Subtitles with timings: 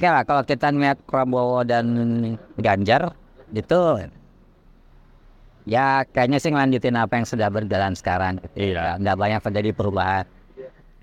[0.00, 1.86] Ya kalau kita ngeliat Prabowo dan
[2.56, 3.12] Ganjar
[3.52, 4.08] itu
[5.68, 8.40] ya kayaknya sih ngelanjutin apa yang sudah berjalan sekarang.
[8.40, 8.72] Gitu.
[8.72, 8.96] Iya.
[8.96, 10.24] Nggak banyak terjadi perubahan.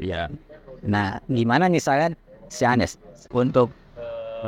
[0.01, 0.33] Iya.
[0.81, 2.17] Nah, gimana misalnya
[2.49, 2.97] si Anies?
[3.29, 3.69] Untuk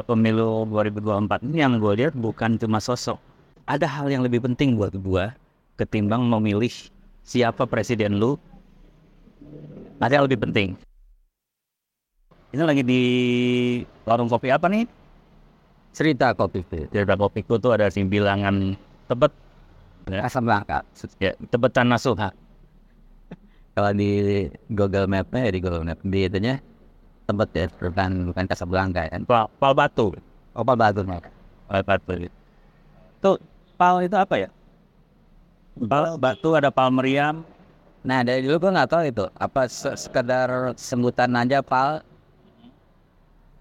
[0.06, 3.22] pemilu 2024 ini yang gue lihat bukan cuma sosok.
[3.70, 5.26] Ada hal yang lebih penting buat gue
[5.78, 6.74] ketimbang memilih
[7.22, 8.34] siapa presiden lu.
[10.02, 10.74] Ada yang lebih penting.
[12.50, 13.02] Ini lagi di
[14.10, 14.90] warung kopi apa nih?
[15.94, 16.90] Cerita kopi itu.
[16.90, 18.74] Cerita kopiku tuh ada simbilangan
[19.06, 19.34] tebet
[20.10, 20.82] ya, Asam langka.
[21.22, 22.34] ya tebetan nasuha.
[23.78, 24.10] Kalau di
[24.74, 26.58] Google Map-nya ya di Google Map di itunya
[27.30, 29.22] tempat ya bukan bukan Casablanca kan.
[29.30, 30.10] Pal, pal batu.
[30.58, 31.30] Opal Batu Mak.
[31.70, 32.14] Pal batu.
[33.22, 33.38] Tuh
[33.78, 34.50] pal itu apa ya?
[35.78, 37.46] Pal batu ada pal meriam.
[38.02, 42.02] Nah dari dulu gue nggak tahu itu apa se- sekedar sebutan aja pal.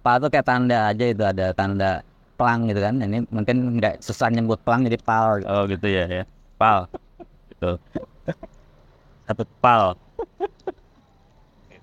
[0.09, 2.01] Pal itu kayak tanda aja itu ada tanda
[2.41, 2.97] pelang gitu kan.
[2.97, 5.45] Ini mungkin nggak susah nyebut pelang jadi pal.
[5.45, 6.25] Oh gitu ya ya.
[6.57, 6.89] Pal.
[7.53, 7.77] Gitu.
[9.29, 10.01] Satu pal.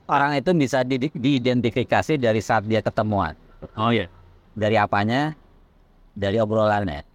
[0.09, 3.37] Orang itu bisa di- diidentifikasi dari saat dia ketemuan.
[3.77, 4.09] Oh iya.
[4.57, 5.37] Dari apanya?
[6.17, 7.05] Dari obrolannya.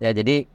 [0.00, 0.48] Ya jadi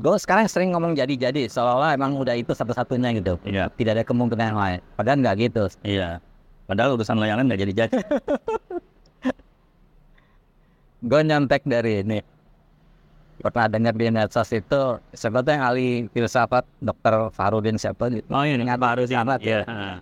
[0.00, 3.36] gue sekarang sering ngomong jadi-jadi seolah-olah emang udah itu satu-satunya gitu.
[3.44, 3.68] Iya.
[3.68, 4.80] Tidak ada kemungkinan lain.
[4.96, 5.68] Padahal nggak gitu.
[5.84, 6.24] Iya.
[6.70, 7.98] Padahal urusan lain nggak jadi jadi.
[11.10, 12.22] Gue nyontek dari ini.
[13.42, 15.02] Pernah dengar di medsos itu
[15.50, 17.34] yang ahli filsafat Dr.
[17.34, 18.22] Farudin siapa gitu.
[18.30, 18.54] Oh iya.
[18.54, 19.42] Ingat Pak Harus Ingat.
[19.42, 19.66] Iya.
[19.66, 19.98] ah.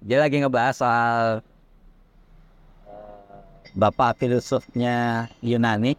[0.00, 1.44] Dia lagi ngebahas soal
[3.76, 5.92] bapak filsufnya Yunani,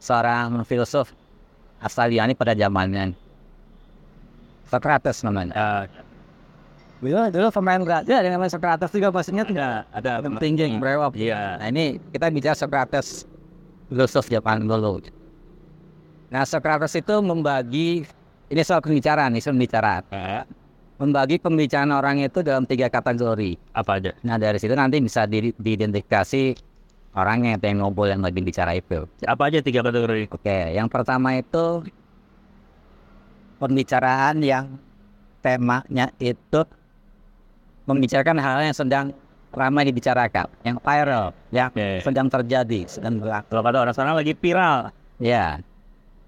[0.00, 1.12] seorang filsuf
[1.84, 3.12] asal Yunani pada zamannya.
[4.72, 5.52] Socrates namanya.
[5.52, 5.82] Ah,
[7.02, 11.12] Dulu, dulu pemain Brazil ada yang namanya Socrates juga maksudnya tidak ada tinggi berewok.
[11.18, 11.60] Iya.
[11.60, 13.28] Nah ini kita bicara Socrates
[13.90, 15.04] filosof Jepang dulu.
[16.32, 18.08] Nah Socrates itu membagi
[18.48, 20.02] ini soal pembicaraan, isu pembicaraan.
[20.12, 20.44] Ah,
[20.94, 23.58] Membagi pembicaraan orang itu dalam tiga kategori.
[23.74, 24.14] apa aja?
[24.22, 26.54] Nah dari situ nanti bisa di, diidentifikasi
[27.18, 29.02] orangnya yang ngobrol yang lagi bicara itu.
[29.26, 30.30] Apa aja tiga kategori?
[30.30, 31.82] Oke, yang pertama itu
[33.58, 34.78] pembicaraan yang
[35.42, 36.62] temanya itu
[37.84, 39.06] membicarakan hal yang sedang
[39.54, 42.02] ramai dibicarakan, yang viral, yang Oke.
[42.02, 43.46] sedang terjadi, sedang berlaku.
[43.54, 44.90] Kalau kata orang sana lagi viral.
[45.22, 45.62] Ya,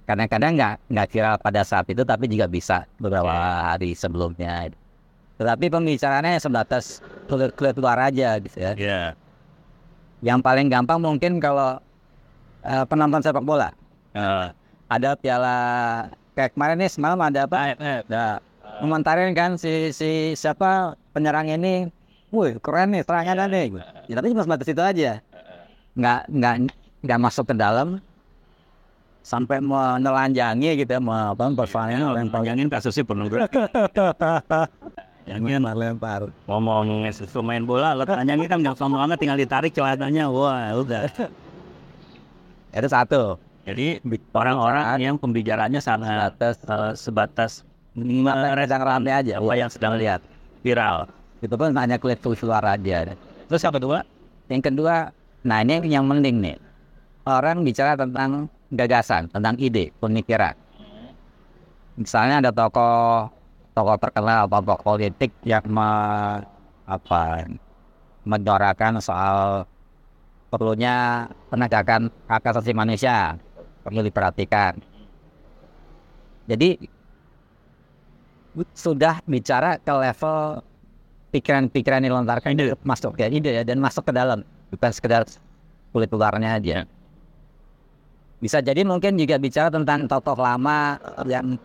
[0.06, 3.34] kadang-kadang nggak nggak viral pada saat itu, tapi juga bisa beberapa
[3.75, 4.71] hari sebelumnya.
[5.37, 8.72] Tetapi pembicaraannya sebatas keluar keluar aja gitu ya.
[8.78, 9.03] Iya.
[10.25, 11.77] Yang paling gampang mungkin kalau
[12.65, 13.75] eh, penonton sepak bola.
[14.16, 14.55] Ah,
[14.87, 15.56] Ada piala
[16.39, 17.75] kayak kemarin nih semalam ada apa?
[18.06, 18.39] Nah,
[18.81, 21.89] komentarin kan si si siapa penyerang ini,
[22.31, 23.67] wih keren nih serangannya nih.
[24.11, 25.21] Ya, tapi cuma sebatas itu aja.
[25.97, 26.55] Nggak nggak
[27.07, 28.01] nggak masuk ke dalam
[29.27, 33.59] sampai menelanjangi gitu ya, mau apa persoalannya lempar Panjangin kasusnya pornografi.
[35.27, 35.41] Yang
[35.83, 36.31] lempar.
[36.47, 41.11] ngomong sesuatu main bola, lo tanya kan nggak sombong banget tinggal ditarik celananya, wah udah.
[42.71, 43.23] Itu satu.
[43.67, 43.99] Jadi
[44.31, 47.53] orang-orang yang pembicaranya sangat Sebatas eh, sebatas
[47.97, 49.33] yang sedang rame aja.
[49.41, 50.21] apa yang sedang lihat
[50.61, 51.09] viral.
[51.41, 53.17] Itu pun hanya kulit keluar aja.
[53.49, 53.99] Terus yang kedua,
[54.47, 55.11] Yang kedua,
[55.43, 56.57] nah ini yang penting nih.
[57.27, 60.55] Orang bicara tentang gagasan, tentang ide, pemikiran.
[61.99, 63.27] Misalnya ada tokoh
[63.75, 65.91] tokoh terkenal, tokoh politik yang me,
[66.87, 67.51] apa
[68.23, 69.67] mendorakan soal
[70.47, 73.34] perlunya penegakan hak asasi manusia
[73.83, 74.78] perlu diperhatikan.
[76.47, 76.78] Jadi
[78.72, 80.65] sudah bicara ke level
[81.34, 84.41] pikiran-pikiran yang dilontarkan itu masuk ke ide ya dan masuk ke dalam
[84.72, 85.28] bukan sekedar
[85.93, 86.77] kulit luarnya aja.
[88.41, 91.56] Bisa jadi mungkin juga bicara tentang tokoh lama yang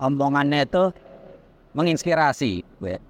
[0.00, 0.92] omongannya itu
[1.76, 3.00] menginspirasi, ya.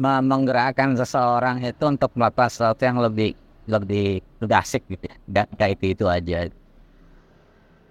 [0.00, 3.36] Me- menggerakkan seseorang itu untuk melakukan sesuatu yang lebih
[3.68, 5.44] lebih lebih asik gitu ya.
[5.70, 6.48] Itu itu aja.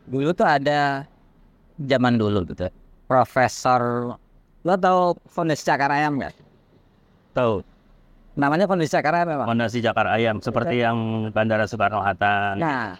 [0.09, 1.05] Dulu tuh ada
[1.77, 2.65] zaman dulu gitu.
[3.05, 4.13] Profesor
[4.63, 6.35] lo tau Fondasi Cakar Ayam nggak?
[7.31, 7.63] tahu
[8.39, 9.47] Namanya Fondasi Cakar Ayam memang.
[9.51, 12.55] fondasi Jakar Ayam seperti yang Bandara Soekarno Hatta.
[12.55, 12.95] Nah,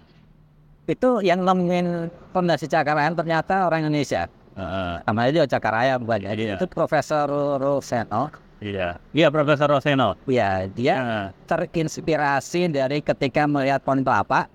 [0.84, 4.28] itu yang nemuin Fondasi Cakar Ayam ternyata orang Indonesia.
[4.60, 6.28] Heeh, Namanya dia Cakar Ayam bukan?
[6.28, 6.60] Iya.
[6.60, 7.24] Itu Profesor
[7.56, 8.28] Roseno.
[8.60, 10.20] iya, iya Profesor Roseno.
[10.28, 14.52] Ya, dia Heeh, terinspirasi dari ketika melihat pohon kelapa.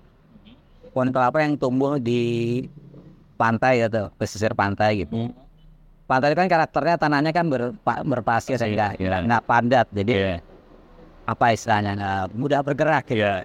[0.93, 2.61] Pohon kelapa yang tumbuh di
[3.41, 5.33] pantai gitu, pesisir pantai gitu.
[6.05, 9.25] Pantai itu kan karakternya tanahnya kan berpa- berpasir sehingga Iya.
[9.25, 9.87] nggak padat.
[9.89, 10.37] Jadi Iya.
[11.25, 13.25] apa istilahnya nah, mudah bergerak gitu.
[13.25, 13.41] Iya.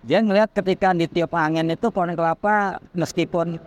[0.00, 3.60] Dia ngelihat ketika ditiup angin itu pohon kelapa meskipun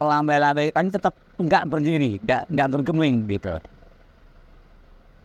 [0.00, 3.54] lambai-lambai kan tetap nggak berdiri, nggak nggak bergeming gitu.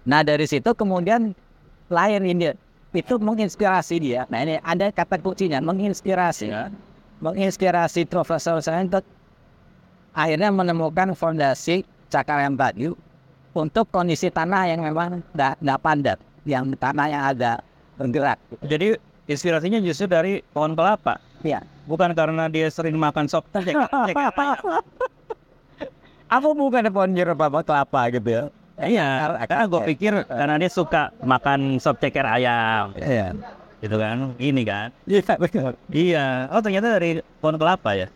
[0.03, 1.31] Nah dari situ kemudian
[1.87, 2.51] lahir ini
[2.91, 4.27] itu menginspirasi dia.
[4.27, 6.67] Nah ini ada kata kuncinya menginspirasi, Ya.
[7.23, 9.03] menginspirasi Profesor saya untuk
[10.17, 12.97] akhirnya menemukan fondasi cakar yang bayu
[13.53, 16.17] untuk kondisi tanah yang memang tidak padat,
[16.49, 17.61] yang tanah yang ada
[18.01, 18.41] bergerak.
[18.65, 18.97] Jadi
[19.29, 21.21] inspirasinya justru dari pohon kelapa.
[21.45, 21.61] Iya.
[21.85, 23.45] Bukan karena dia sering makan sop
[26.27, 28.43] Apa bukan pohon jeruk apa kelapa gitu ya?
[28.77, 29.07] Iya,
[29.47, 33.33] karena gue pikir karena dia suka makan sop ceker ayam, Iya.
[33.81, 34.37] gitu kan?
[34.37, 34.87] Ini kan?
[35.09, 35.73] Iya betul.
[35.89, 36.51] Iya.
[36.53, 38.07] Oh ternyata dari pohon kelapa ya?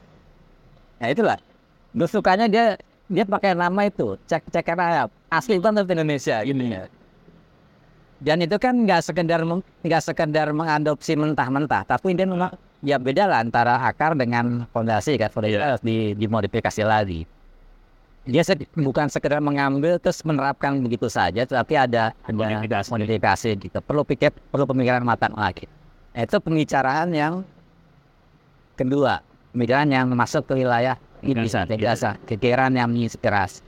[1.01, 1.41] Ya itulah.
[1.91, 6.87] Gue sukanya dia dia pakai nama itu cek ceker ayam asli banget Indonesia gitu ya.
[8.21, 9.41] Dan itu kan nggak sekedar
[9.81, 15.27] nggak sekedar mengadopsi mentah-mentah, tapi dia memang ya beda lah antara akar dengan fondasi kan.
[15.27, 15.75] Fondasi Iya.
[15.75, 17.25] harus di, dimodifikasi lagi.
[18.21, 22.93] Dia se- bukan sekedar mengambil terus menerapkan begitu saja, tapi ada Modifikasi.
[22.93, 23.77] modifikasi gitu.
[23.81, 25.65] Perlu pikir, perlu pemikiran matang lagi.
[26.13, 27.41] Itu pembicaraan yang
[28.75, 31.73] kedua, pemikiran yang masuk ke wilayah Gagasan, gitu.
[31.77, 33.61] gagasan, kekiran yang menginspirasi.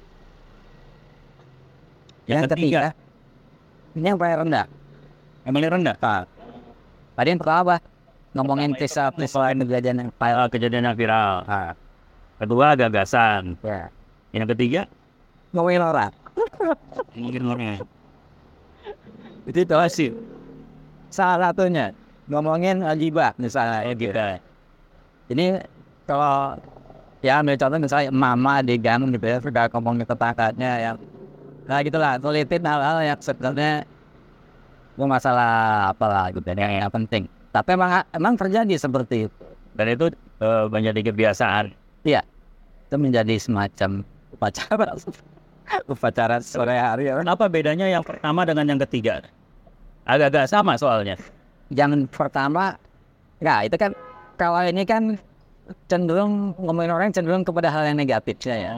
[2.26, 2.96] Yang ketiga,
[3.94, 4.66] ini yang paling rendah.
[5.44, 5.96] emang ini rendah.
[7.14, 7.76] Tadi yang pertama apa?
[8.34, 11.46] Ngomongin kisah peristiwa kejadian yang paling Ah, kejadian yang viral.
[12.42, 13.54] Kedua gagasan.
[13.62, 13.94] ya.
[14.34, 14.82] Yang ketiga
[15.54, 16.12] Ngomongin orang.
[17.14, 17.86] mungkin orangnya.
[19.46, 20.10] Itu itu sih.
[21.14, 21.94] Salah satunya
[22.26, 24.18] ngomongin ajiba misalnya ya gitu.
[25.30, 25.62] Ini
[26.10, 26.58] kalau
[27.24, 30.96] ya ambil contoh misalnya mama di gang gitu ya sudah ngomongin tetangganya yang
[31.64, 33.88] nah gitulah tulitin hal-hal yang sebenarnya
[34.94, 35.52] itu masalah
[35.90, 37.26] apalah gitu yang, yang penting.
[37.50, 39.46] Tapi emang emang terjadi seperti itu.
[39.74, 40.06] Dan itu
[40.42, 41.74] eh, menjadi kebiasaan.
[42.06, 42.22] Iya.
[42.90, 44.06] Itu menjadi semacam
[44.38, 44.94] upacara
[45.94, 47.18] upacara sore hari ya.
[47.18, 49.26] Kenapa bedanya yang pertama dengan yang ketiga?
[50.06, 51.18] Agak-agak sama soalnya.
[51.74, 52.78] Yang pertama,
[53.42, 53.98] ya itu kan
[54.38, 55.18] kalau ini kan
[55.88, 58.74] cenderung ngomongin orang cenderung kepada hal yang negatifnya ya.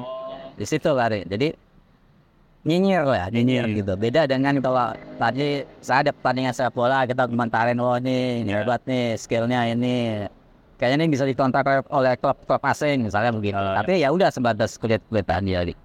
[0.53, 1.25] Di situ lari.
[1.25, 1.51] Jadi
[2.65, 3.77] nyinyir lah, nyinyir Nyinyir.
[3.81, 3.93] gitu.
[3.95, 5.47] Beda dengan kalau tadi
[5.79, 8.61] saya ada pertandingan sepak bola kita komentarin oh ini ini Ya.
[8.61, 10.25] hebat nih skillnya ini.
[10.75, 13.55] Kayaknya ini bisa dikontrak oleh- klub-klub asing misalnya begitu.
[13.55, 13.79] Oh, ya.
[13.79, 15.63] Tapi ya udah sebatas kulit-kulitan dia.
[15.63, 15.79] gitu.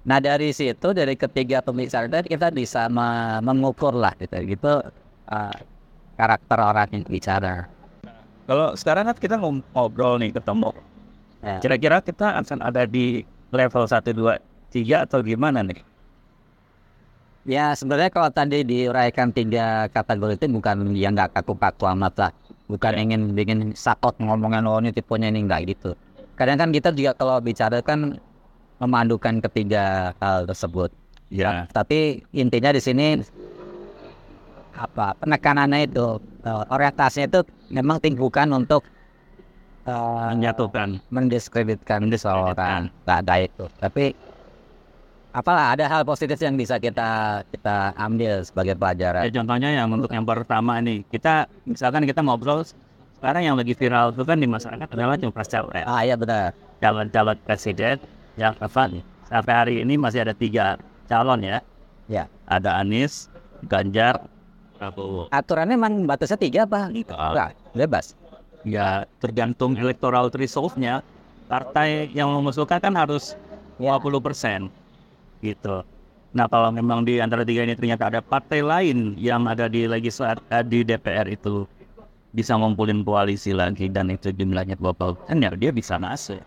[0.00, 4.72] Nah dari situ dari ketiga pembicaraan tadi kita bisa me- mengukur lah gitu gitu
[5.26, 5.56] uh,
[6.16, 7.68] karakter orang yang bicara.
[8.46, 10.70] Kalau sekarang kan kita ngobrol nih ketemu.
[11.40, 11.56] Ya.
[11.60, 14.36] Kira-kira kita akan ada di level 1, 2,
[14.72, 15.80] 3 atau gimana nih?
[17.48, 22.32] Ya sebenarnya kalau tadi diuraikan tiga kategori itu bukan yang nggak kaku-kaku amat lah.
[22.68, 23.00] Bukan Ya.
[23.00, 25.96] ingin bikin sakot ngomongin oh ini tipenya ini enggak gitu.
[26.36, 28.20] Kadang kan kita juga kalau bicara kan
[28.78, 30.92] memadukan ketiga hal tersebut.
[31.32, 31.64] Ya.
[31.72, 33.24] Tapi intinya di sini
[34.80, 38.80] apa penekanannya itu eh, orientasinya itu memang ting- bukan untuk
[39.84, 41.04] eh, Menyatukan.
[41.12, 42.08] mendiskreditkan
[43.04, 43.64] nggak ada itu.
[43.76, 44.16] Tapi
[45.30, 49.22] apalah ada hal positif yang bisa kita kita ambil sebagai pelajaran.
[49.22, 52.66] Ya, contohnya yang untuk yang pertama nih, kita misalkan kita ngobrol
[53.20, 56.56] sekarang yang lagi viral itu kan di masyarakat adalah capres capres ah iya benar.
[56.80, 58.00] Calon-calon presiden
[58.40, 58.88] yang apa
[59.28, 61.60] sampai hari ini masih ada tiga calon ya,
[62.08, 62.24] ya.
[62.48, 63.28] Ada Anies,
[63.68, 64.24] Ganjar,
[64.80, 65.28] Prabowo.
[65.28, 68.16] aturannya memang batasnya tiga apa Enggak, bebas
[68.60, 71.00] Ya tergantung electoral threshold-nya,
[71.48, 73.32] partai yang mengusulkan kan harus
[73.80, 73.96] Ya.
[73.96, 74.60] 50 persen,
[75.40, 75.80] gitu.
[76.36, 80.36] Nah kalau memang di antara tiga ini ternyata ada partai lain yang ada di legislat
[80.52, 81.64] eh, di DPR itu
[82.30, 86.44] bisa ngumpulin koalisi lagi dan itu jumlahnya 20 persen ya dia bisa masuk.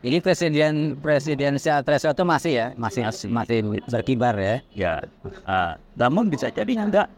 [0.00, 3.28] Jadi presiden presidensial threshold itu masih ya, masih Masih.
[3.28, 4.56] masih berkibar ya.
[4.72, 4.92] Ya,
[5.44, 7.08] ah, namun bisa jadi enggak.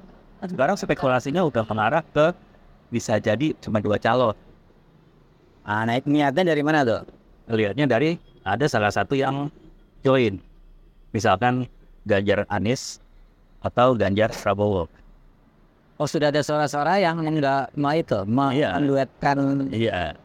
[0.42, 2.34] Sekarang spekulasinya udah mengarah ke
[2.90, 4.34] bisa jadi cuma dua calon.
[5.62, 7.06] Ah, nah niatnya dari mana tuh?
[7.46, 9.46] Lihatnya dari ada salah satu yang
[10.02, 10.42] join,
[11.14, 11.70] misalkan
[12.02, 12.98] Ganjar Anies
[13.62, 14.90] atau Ganjar Prabowo.
[16.02, 18.74] Oh sudah ada suara-suara yang enggak mau itu, mau Iya.
[18.74, 20.18] menduetkan Iya,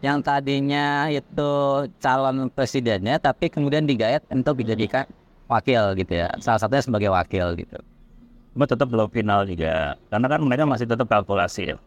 [0.00, 1.52] yang tadinya itu
[2.00, 5.04] calon presidennya, tapi kemudian digayat untuk dijadikan
[5.48, 6.28] wakil gitu ya.
[6.40, 7.78] Salah satunya sebagai wakil gitu.
[8.50, 11.78] cuma tetap belum final juga, karena kan mereka masih tetap kalkulasi.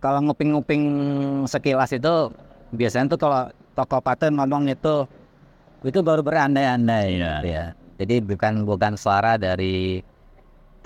[0.00, 0.82] Kalau nguping-nguping
[1.44, 2.32] sekilas itu
[2.72, 5.04] biasanya tuh kalau tokoh partai ngomong itu
[5.84, 7.76] itu baru berandai-andai gitu ya.
[8.00, 10.00] Jadi bukan bukan suara dari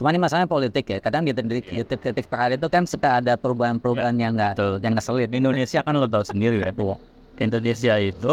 [0.00, 0.96] Cuma ini masalahnya politik ya.
[0.96, 5.28] Kadang di titik di titik terakhir itu kan suka ada perubahan-perubahan yang nggak yang ngeselin.
[5.28, 6.72] Di Indonesia kan lo tahu sendiri ya.
[7.36, 8.32] Indonesia itu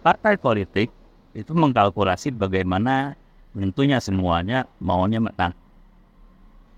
[0.00, 0.88] partai politik
[1.36, 3.20] itu mengkalkulasi bagaimana
[3.52, 5.52] tentunya semuanya maunya menang.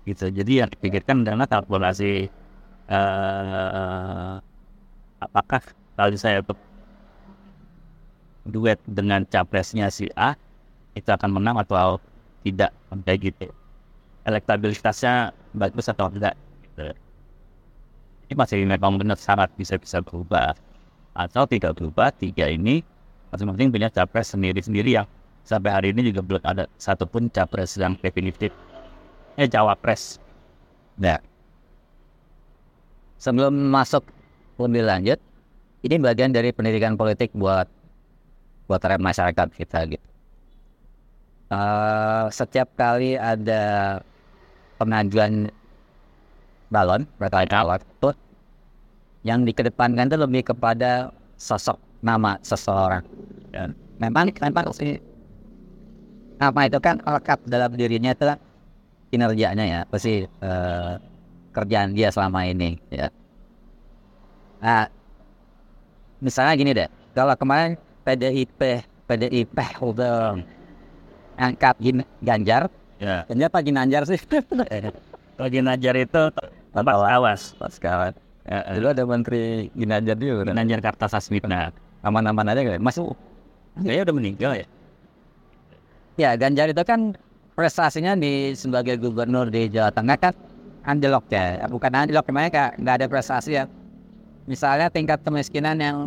[0.03, 0.27] Gitu.
[0.27, 2.27] Jadi yang dipikirkan adalah kalkulasi
[2.91, 4.33] eh
[5.23, 5.63] apakah
[5.95, 6.43] kalau saya
[8.43, 10.35] duet dengan capresnya si A
[10.93, 11.97] itu akan menang atau
[12.45, 12.71] tidak
[13.05, 13.47] kayak gitu.
[14.23, 16.37] Elektabilitasnya bagus atau enggak.
[16.63, 16.93] Gitu
[18.33, 20.57] ini masih memang benar sangat bisa-bisa berubah
[21.13, 22.81] atau tidak berubah tiga ini
[23.29, 25.07] masing-masing punya capres sendiri-sendiri yang
[25.45, 28.49] sampai hari ini juga belum ada satupun capres yang definitif
[29.37, 30.17] eh cawapres
[30.93, 31.17] Nah,
[33.17, 34.05] sebelum masuk
[34.61, 35.17] lebih lanjut,
[35.81, 37.65] ini bagian dari pendidikan politik buat
[38.69, 40.07] buat masyarakat kita gitu.
[41.51, 43.99] Eh, setiap kali ada
[44.79, 45.51] pengajuan
[46.71, 48.09] balon, berkait balon itu
[49.27, 53.03] yang dikedepankan itu lebih kepada sosok nama seseorang.
[53.51, 54.99] Dan Memang memang sih
[56.41, 58.39] nama itu kan lekat dalam dirinya itu kan
[59.13, 60.93] kinerjanya ya, pasti eh,
[61.53, 63.07] kerjaan dia selama ini ya.
[64.63, 64.89] Nah,
[66.19, 70.41] misalnya gini deh, kalau kemarin PDIP PDIP udah
[71.37, 72.69] angkat Gin- Ganjar,
[73.01, 74.19] ya Ganjar apa Ginanjar sih?
[75.41, 76.21] lagi Najar itu
[76.71, 78.13] tempat awas Pas kawan.
[78.45, 79.41] ya, eh, Dulu ada Menteri
[79.73, 80.53] Ginanjar juga kan?
[80.57, 81.73] Najar Kartasasmita
[82.03, 82.79] Aman-aman aja kan?
[82.83, 82.97] Mas,
[83.79, 84.67] kayaknya udah meninggal ya
[86.13, 87.17] ya Ganjar itu kan
[87.57, 90.33] prestasinya di sebagai gubernur di Jawa Tengah kan
[90.83, 91.63] anjlok ya.
[91.69, 93.65] Bukan anjlok, namanya kayak nggak ada prestasi ya.
[94.45, 95.97] Misalnya tingkat kemiskinan yang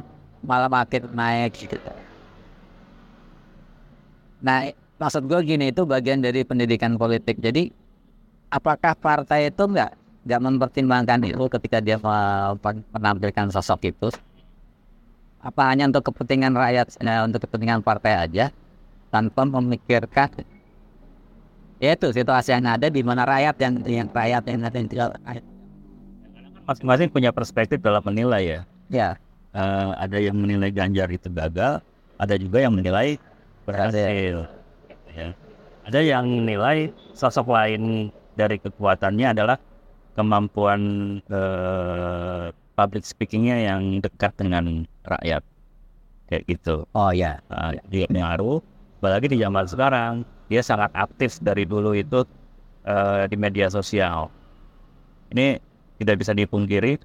[0.44, 1.78] malah makin naik gitu.
[4.44, 7.38] Nah, maksud gue gini itu bagian dari pendidikan politik.
[7.40, 7.72] Jadi,
[8.52, 9.90] apakah partai itu nggak
[10.26, 12.58] nggak mempertimbangkan itu ketika dia me-
[12.90, 14.08] menampilkan sosok itu?
[15.40, 18.50] Apa hanya untuk kepentingan rakyat, eh, untuk kepentingan partai aja,
[19.14, 20.28] tanpa memikirkan
[21.76, 25.08] ya itu situasi yang ada di mana rakyat yang yang rakyat yang ada yang tidak
[26.64, 29.18] masing-masing punya perspektif dalam menilai ya Ya,
[29.56, 31.80] Eh, ada yang menilai Ganjar itu gagal,
[32.20, 33.16] ada juga yang menilai
[33.64, 34.44] berhasil.
[35.16, 35.32] Ya.
[35.88, 39.56] Ada yang menilai sosok lain dari kekuatannya adalah
[40.12, 40.80] kemampuan
[41.24, 45.40] eh, public speakingnya yang dekat dengan rakyat,
[46.28, 46.84] kayak gitu.
[46.92, 48.60] oh ya, Nah, dia pengaruh,
[49.00, 50.12] apalagi di zaman sekarang
[50.52, 52.28] dia sangat aktif dari dulu itu
[52.84, 54.28] eh, di media sosial.
[55.32, 55.56] Ini
[55.96, 57.00] tidak bisa dipungkiri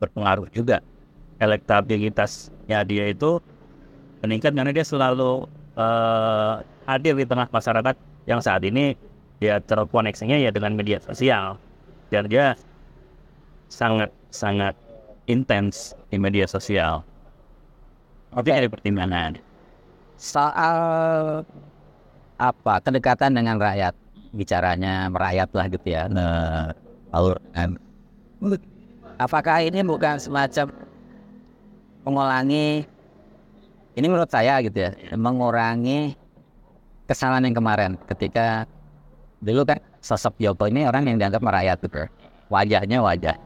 [0.00, 0.80] berpengaruh juga
[1.38, 3.38] elektabilitasnya dia itu
[4.22, 5.46] meningkat karena dia selalu
[5.78, 6.54] eh,
[6.88, 8.96] hadir di tengah masyarakat yang saat ini
[9.38, 11.60] dia terkoneksinya ya dengan media sosial
[12.08, 12.56] dan dia
[13.68, 14.72] sangat sangat
[15.28, 17.04] intens di media sosial.
[18.32, 19.36] Oke, ada pertimbangan.
[20.18, 20.74] soal
[22.42, 23.94] apa kedekatan dengan rakyat
[24.34, 26.10] bicaranya merayat lah gitu ya.
[26.10, 26.74] Nah,
[27.14, 27.78] alur kan.
[29.18, 30.74] Apakah ini bukan semacam
[32.02, 32.82] mengulangi
[33.94, 36.18] ini menurut saya gitu ya, mengurangi
[37.08, 38.68] kesalahan yang kemarin ketika
[39.40, 42.04] dulu kan sosok Joko ini orang yang dianggap merayat gitu.
[42.52, 43.36] Wajahnya wajah.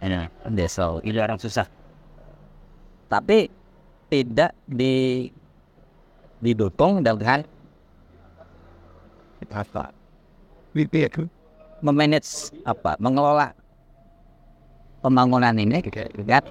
[0.00, 1.66] Ini, deso ini orang susah.
[3.10, 3.50] tapi
[4.06, 5.26] tidak di
[6.38, 7.42] didukung dengan
[9.50, 9.90] apa?
[11.82, 13.50] Memanage apa mengelola
[15.02, 16.46] pembangunan ini dengan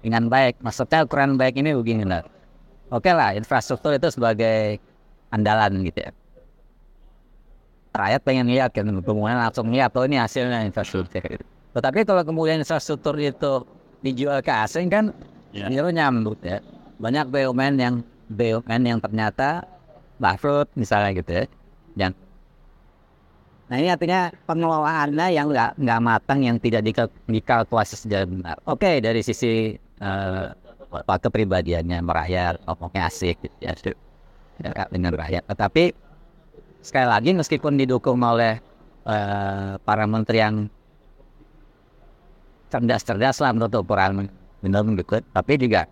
[0.00, 0.64] dengan baik.
[0.64, 2.24] Maksudnya ukuran baik ini begini lah
[2.90, 4.78] oke lah infrastruktur itu sebagai
[5.30, 6.10] andalan gitu ya.
[7.96, 11.40] Rakyat pengen lihat kan kemudian langsung lihat oh ini hasilnya infrastruktur.
[11.72, 13.64] Tetapi kalau kemudian infrastruktur itu
[14.04, 15.10] dijual ke asing kan
[15.56, 15.72] Ya.
[15.72, 16.60] itu nyambut ya.
[17.00, 17.94] Banyak BUMN yang
[18.28, 19.64] BUMN yang ternyata
[20.20, 21.44] bangkrut misalnya gitu ya
[21.96, 22.12] dan
[23.66, 28.56] nah ini artinya pengelolaannya yang nggak nggak matang yang tidak dikal- dikalkulasi secara benar.
[28.68, 33.72] Oke dari sisi apa kepribadiannya merayat ngomongnya asik gitu ya
[34.60, 35.92] ya, dengan rakyat tetapi
[36.80, 38.62] sekali lagi meskipun didukung oleh
[39.04, 40.56] eh, para menteri yang
[42.70, 44.26] cerdas-cerdas lah menurut ukuran
[44.62, 45.86] benar gitu tapi juga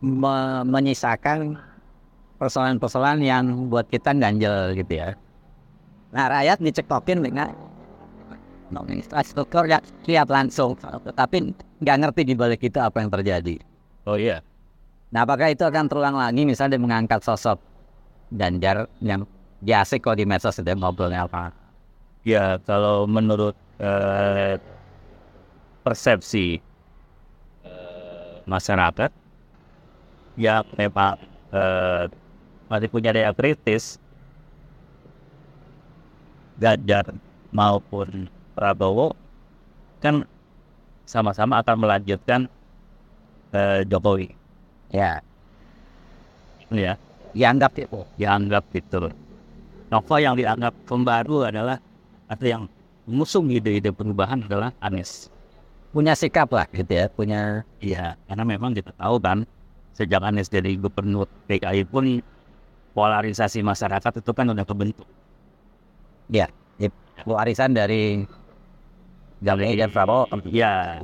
[0.00, 1.58] me- menyisakan
[2.40, 5.12] persoalan-persoalan yang buat kita ganjel gitu ya.
[6.14, 7.52] Nah rakyat dicekokin dengan
[8.88, 11.52] infrastruktur ya lihat langsung tetapi
[11.84, 13.60] nggak ngerti di balik itu apa yang terjadi.
[14.08, 14.40] Oh iya.
[15.10, 17.58] Nah, apakah itu akan terulang lagi misalnya mengangkat sosok
[18.30, 19.26] Ganjar yang
[19.60, 21.50] biasa kalau di medsos itu ngobrolnya apa?
[22.22, 24.56] Ya kalau menurut eh,
[25.82, 26.62] persepsi
[27.64, 29.10] eh, masyarakat
[30.38, 31.18] ya memang
[31.50, 32.04] eh,
[32.70, 33.98] masih punya daya kritis
[36.60, 37.16] Ganjar
[37.50, 39.16] maupun Prabowo
[40.04, 40.22] kan
[41.08, 42.46] sama-sama akan melanjutkan
[43.56, 44.36] eh, Jokowi.
[44.90, 45.22] Ya,
[46.70, 46.98] ya
[47.36, 48.00] dianggap itu.
[48.18, 49.10] dianggap itu
[49.90, 51.82] Nova yang dianggap pembaru adalah
[52.30, 52.62] atau yang
[53.10, 55.26] mengusung ide-ide perubahan adalah Anies
[55.90, 59.42] Punya sikap lah gitu ya, punya Iya, karena memang kita tahu kan
[59.98, 62.22] sejak Anies jadi gubernur DKI pun
[62.94, 65.06] polarisasi masyarakat itu kan udah kebentuk.
[66.30, 66.46] ya,
[66.78, 66.90] ya
[67.26, 68.22] warisan dari
[69.40, 70.28] Ganjar dan Prabowo.
[70.46, 71.00] Iya.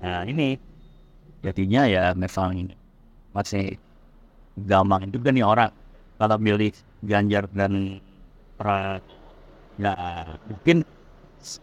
[0.00, 0.54] Nah ini
[1.42, 2.74] jadinya ya memang ini
[3.34, 3.74] masih
[4.66, 5.72] gampang juga nih orang
[6.20, 7.96] kalau milih Ganjar dan
[8.60, 9.00] pra
[9.80, 9.96] ya
[10.44, 10.84] mungkin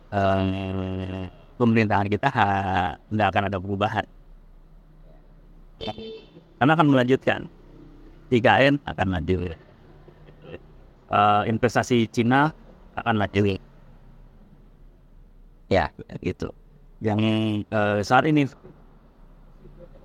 [0.09, 1.29] eh,
[1.61, 2.27] pemerintahan kita
[3.13, 4.05] nggak akan ada perubahan.
[6.57, 7.45] Karena akan melanjutkan.
[8.33, 9.35] 3N akan maju.
[11.07, 12.49] Eh, investasi Cina
[12.97, 13.61] akan maju.
[15.69, 15.93] Ya,
[16.25, 16.49] gitu.
[16.97, 17.21] Yang
[17.69, 18.49] eh, saat ini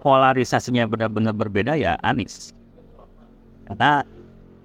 [0.05, 2.53] polarisasinya benar-benar berbeda ya Anies
[3.69, 3.93] karena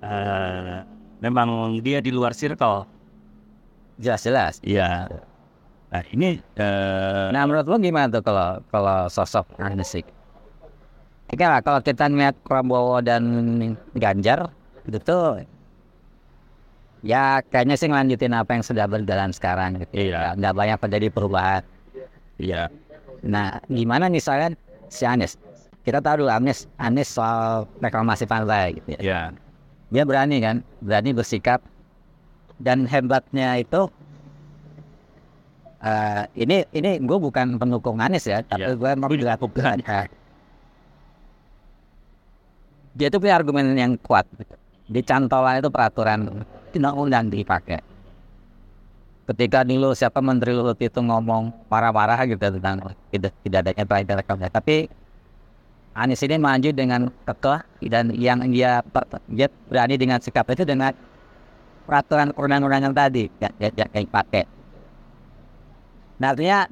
[0.01, 0.75] eh,
[1.21, 2.85] memang dia di luar circle
[3.97, 4.61] jelas-jelas.
[4.61, 5.09] ya
[5.87, 10.03] nah ini eh, Nah, menurut lo gimana tuh kalau kalau sosok Anies?
[11.27, 13.23] Oke lah, kalau kita ngeliat Prabowo dan
[13.95, 14.47] Ganjar,
[14.87, 15.43] itu tuh
[17.03, 20.11] ya kayaknya sih ngelanjutin apa yang sudah berjalan sekarang gitu.
[20.11, 20.11] Iya.
[20.11, 21.63] Ya, Nggak banyak terjadi perubahan.
[22.39, 22.67] ya
[23.25, 24.53] Nah, gimana misalnya
[24.87, 25.35] si Anies?
[25.87, 28.99] Kita tahu dulu Anies, Anies soal reklamasi pantai gitu ya.
[28.99, 29.21] ya
[29.87, 31.63] Dia berani kan, berani bersikap
[32.59, 33.87] dan hebatnya itu
[35.79, 38.75] eh ini ini gue bukan pendukung Anies ya, tapi Iya.
[38.75, 40.11] gue mau ya.
[42.91, 44.27] Dia tuh punya argumen yang kuat.
[44.91, 46.43] Di cantolan itu peraturan
[46.75, 47.79] undang-undang dipakai.
[49.23, 54.91] Ketika dulu siapa Menteri Luhut itu ngomong marah-marah gitu tentang tidak tidak adanya perintah tapi
[55.97, 58.85] Anies ini maju dengan kekeh dan yang dia
[59.33, 60.93] dia berani dengan sikap itu dengan
[61.89, 64.43] peraturan undang-undang yang tadi yang, yang, yang, yang dipakai.
[66.21, 66.69] Nah, artinya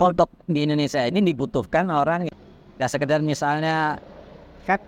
[0.00, 2.32] untuk di Indonesia ini dibutuhkan orang
[2.80, 4.00] nggak sekedar misalnya
[4.64, 4.80] kan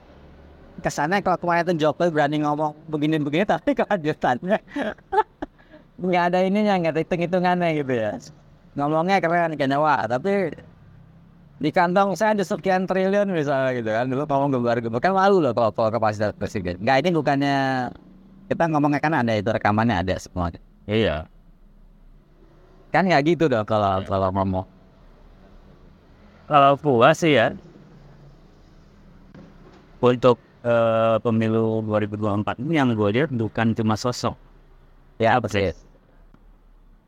[0.81, 4.59] kesannya kalau kemarin itu Jokowi berani ngomong begini-begini tapi kelanjutannya
[6.09, 8.13] nggak ada ininya nggak ada hitung-hitungannya gitu ya
[8.77, 10.53] ngomongnya keren wah tapi
[11.57, 14.05] di kantong saya ada sekian triliun misalnya gitu kan.
[14.13, 16.77] Dulu ngomong gembar-gembar kan malu loh kalau, kalau kapasitas presiden.
[16.85, 17.57] Nggak ini bukannya
[18.53, 20.53] kita ngomongnya kan ada itu rekamannya ada semua.
[20.85, 21.25] Iya.
[22.93, 24.67] Kan nggak gitu dong kalau kalau ngomong.
[26.47, 27.57] Kalau puas sih ya
[29.99, 34.37] untuk eh, pemilu 2024 ini yang gue lihat bukan cuma sosok.
[35.17, 35.87] Ya persis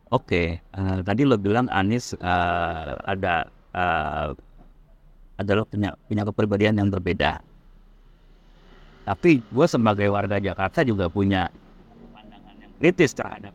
[0.09, 4.29] Oke, eh, tadi lo bilang Anies eh, ada eh,
[5.39, 7.41] adalah punya punya kepribadian yang berbeda.
[9.09, 11.49] Tapi gue sebagai warga Jakarta juga punya
[12.13, 13.55] pandangan yang kritis terhadap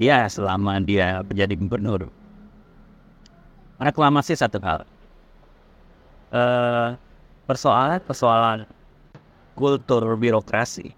[0.00, 2.10] dia selama dia menjadi gubernur.
[3.78, 4.82] Reklamasi satu hal.
[6.30, 6.88] Eh,
[7.46, 8.58] persoalan persoalan
[9.58, 10.94] kultur birokrasi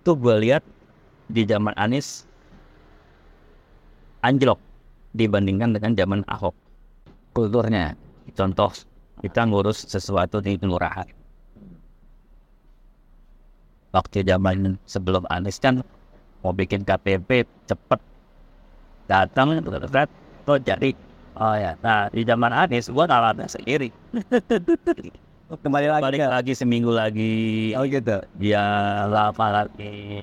[0.00, 0.64] itu gue lihat
[1.30, 2.26] di zaman Anies
[4.24, 4.58] anjlok
[5.14, 6.56] dibandingkan dengan zaman Ahok.
[7.32, 7.94] Kulturnya.
[8.34, 8.70] Contoh,
[9.20, 11.06] kita ngurus sesuatu di kelurahan.
[13.90, 15.82] Waktu zaman sebelum Anies kan
[16.46, 18.00] mau bikin KTP cepet.
[19.10, 19.90] Datang terus
[20.46, 20.94] tuh jadi
[21.34, 23.90] oh ya nah di zaman Anies gua ngalamin sendiri.
[25.50, 27.74] Kembali lagi balik lagi seminggu lagi.
[27.74, 28.22] Oh gitu?
[28.38, 28.62] Dia
[29.10, 30.22] lama lagi.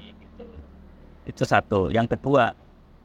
[1.28, 1.92] Itu satu.
[1.92, 2.56] Yang kedua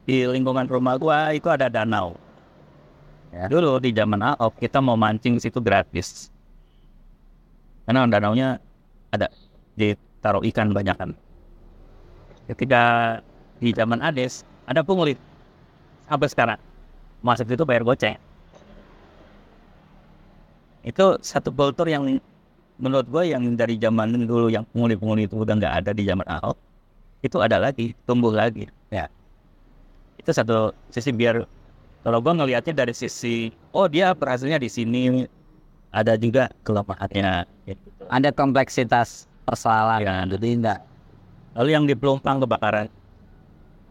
[0.07, 2.15] di lingkungan rumah gua itu ada danau
[3.33, 3.49] Ya.
[3.49, 6.29] dulu di zaman Ahok kita mau mancing situ gratis.
[7.89, 8.61] Karena danaunya
[9.09, 9.33] ada
[9.75, 11.11] ditaruh ikan banyak kan.
[12.47, 12.83] Ketika
[13.57, 15.17] di zaman Ades ada pungli
[16.05, 16.61] sampai sekarang
[17.25, 18.21] masuk itu bayar goceng.
[20.85, 22.21] Itu satu kultur yang
[22.77, 26.59] menurut gue yang dari zaman dulu yang pungli-pungli itu udah nggak ada di zaman Ahok
[27.23, 28.67] itu ada lagi tumbuh lagi.
[28.91, 29.09] Ya.
[30.21, 31.49] itu satu sisi biar
[32.03, 35.27] kalau gue ngelihatnya dari sisi oh dia berhasilnya di sini
[35.93, 37.47] ada juga kelemahannya.
[37.69, 37.87] Gitu.
[38.09, 40.01] Ada kompleksitas persoalan.
[40.03, 40.25] Ya.
[40.27, 40.81] Jadi enggak.
[41.53, 42.89] Lalu yang di Pelumpang kebakaran,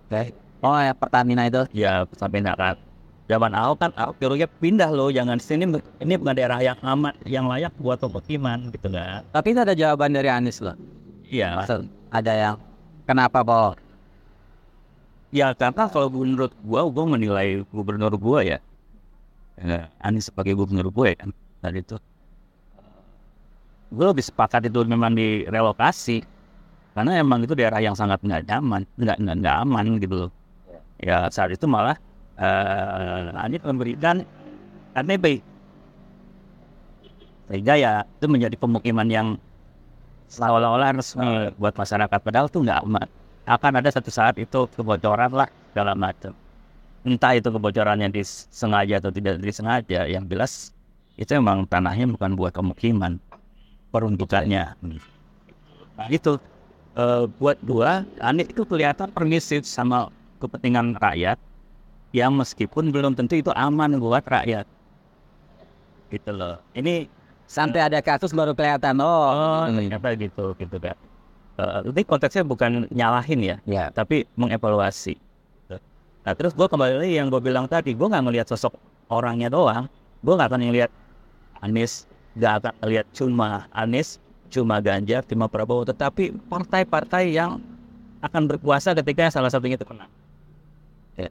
[0.09, 0.33] Oke.
[0.65, 1.61] Oh ya Pertamina itu.
[1.73, 2.75] ya sampai kan.
[3.29, 5.69] Zaman Ahok kan Ahok nyuruhnya pindah loh, jangan sini.
[6.03, 9.23] Ini bukan daerah yang aman, yang layak buat pemukiman gitu kan.
[9.31, 10.75] Tapi itu ada jawaban dari Anies loh.
[11.29, 11.63] Iya.
[12.11, 12.55] Ada yang
[13.07, 13.77] kenapa Paul?
[15.31, 18.59] Ya karena kalau menurut gua, gua menilai gubernur gua ya,
[19.63, 21.31] ya Anies sebagai gubernur kan
[21.63, 21.95] tadi itu,
[23.95, 26.27] gue lebih sepakat itu memang direlokasi
[26.91, 30.31] karena emang itu daerah yang sangat nggak nyaman, nggak nggak aman gitu loh.
[30.99, 31.95] Ya saat itu malah
[32.35, 34.27] eh Anies memberikan
[34.91, 35.39] KTP
[37.47, 39.27] sehingga ya itu menjadi pemukiman yang
[40.27, 43.07] seolah-olah resmi buat masyarakat padahal tuh nggak aman
[43.51, 46.31] akan ada satu saat itu kebocoran lah segala macam.
[47.03, 50.71] Entah itu kebocorannya disengaja atau tidak disengaja yang jelas
[51.19, 53.19] itu emang tanahnya bukan buat pemukiman
[53.91, 54.71] peruntukannya.
[55.99, 56.39] Nah itu
[56.95, 60.07] eh, buat gua Anies itu kelihatan permisif sama
[60.39, 61.35] kepentingan rakyat
[62.15, 64.63] yang meskipun belum tentu itu aman buat rakyat.
[66.07, 66.59] Gitu loh.
[66.75, 67.07] Ini
[67.51, 68.95] Sampai ada kasus baru kelihatan.
[69.03, 69.91] Oh, oh ini.
[69.91, 70.95] ternyata gitu gitu kan
[71.59, 73.85] Eh, ini konteksnya bukan nyalahin ya ya.
[73.91, 75.19] tapi mengevaluasi.
[76.21, 78.77] Nah terus gue kembali lagi yang gue bilang tadi, gue nggak ngelihat sosok
[79.11, 79.89] orangnya doang,
[80.21, 80.91] gue nggak akan ngelihat
[81.59, 82.05] Anies,
[82.37, 87.59] nggak akan ngelihat cuma Anies, cuma Ganjar, cuma Prabowo, tetapi partai-partai yang
[88.21, 90.11] akan berkuasa ketika salah satunya itu menang.
[91.17, 91.29] Ya.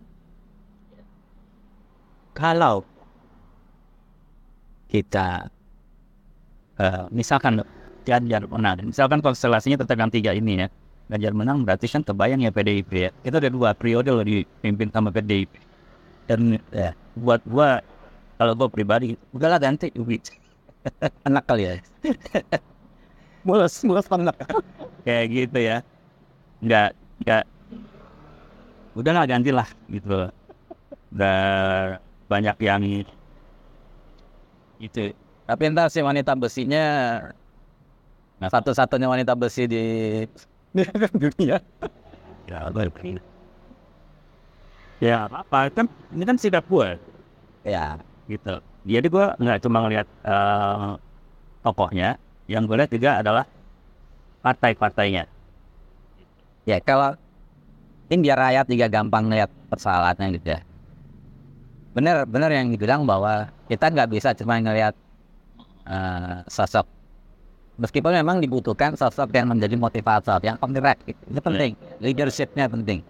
[2.34, 2.82] Kalau
[4.90, 5.48] kita
[6.82, 7.62] eh, misalkan
[8.10, 10.68] Ganjar menang, misalkan konstelasinya tetap yang tiga ini ya,
[11.10, 13.10] Ganjar menang berarti kan kebayang ya PDIP ya.
[13.26, 15.50] Itu ada dua periode loh dipimpin sama PDIP.
[16.30, 17.82] Dan ya, buat gua
[18.38, 20.22] kalau gua pribadi, udahlah ganti duit.
[21.26, 21.74] Enak kali ya.
[23.46, 24.36] Mules, mules banget.
[25.02, 25.76] Kayak gitu ya.
[26.60, 26.92] Enggak,
[27.24, 27.44] enggak.
[28.92, 30.28] Udahlah gantilah gitu.
[31.10, 31.40] Udah
[32.28, 32.82] banyak yang
[34.76, 35.16] itu.
[35.48, 36.84] Tapi ntar si wanita besinya
[38.48, 39.84] satu-satunya wanita besi di
[41.12, 41.60] dunia.
[42.48, 42.58] Ya.
[45.00, 46.96] Ya, apa kan ini kan sikap gua
[47.64, 48.60] Ya, gitu.
[48.88, 50.92] Jadi gua nggak cuma ngelihat eh,
[51.60, 52.16] tokohnya,
[52.48, 53.44] yang gue lihat juga adalah
[54.40, 55.28] partai-partainya.
[56.68, 57.16] ya kalau
[58.12, 60.60] ini biar rakyat juga gampang lihat persoalannya gitu ya.
[61.92, 64.94] Bener, bener yang dibilang bahwa kita nggak bisa cuma ngelihat
[65.88, 66.99] eh, sosok
[67.80, 71.22] meskipun memang dibutuhkan sosok yang menjadi motivator, yang penggerak, gitu.
[71.32, 71.72] itu penting,
[72.04, 73.00] leadershipnya penting.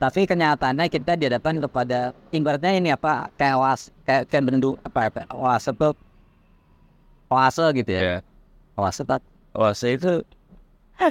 [0.00, 5.28] Tapi kenyataannya kita dihadapkan kepada ibaratnya ini apa kayak was kayak kayak bendu apa apa
[5.36, 5.92] oase tuh
[7.28, 8.24] oase gitu ya.
[8.80, 9.20] Oase tak
[9.52, 10.12] Oase itu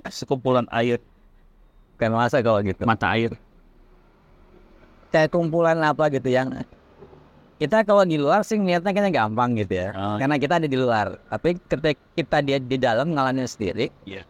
[0.09, 0.97] sekumpulan air,
[2.01, 2.81] kayak oase kalau gitu.
[2.88, 3.35] mata air.
[5.13, 6.65] Kayak kumpulan apa gitu yang
[7.60, 9.91] kita kalau di luar sih niatnya kayaknya gampang gitu ya.
[9.91, 10.15] Oh.
[10.15, 11.19] Karena kita ada di luar.
[11.28, 14.24] Tapi ketika kita dia di dalam ngalamin sendiri, Iya.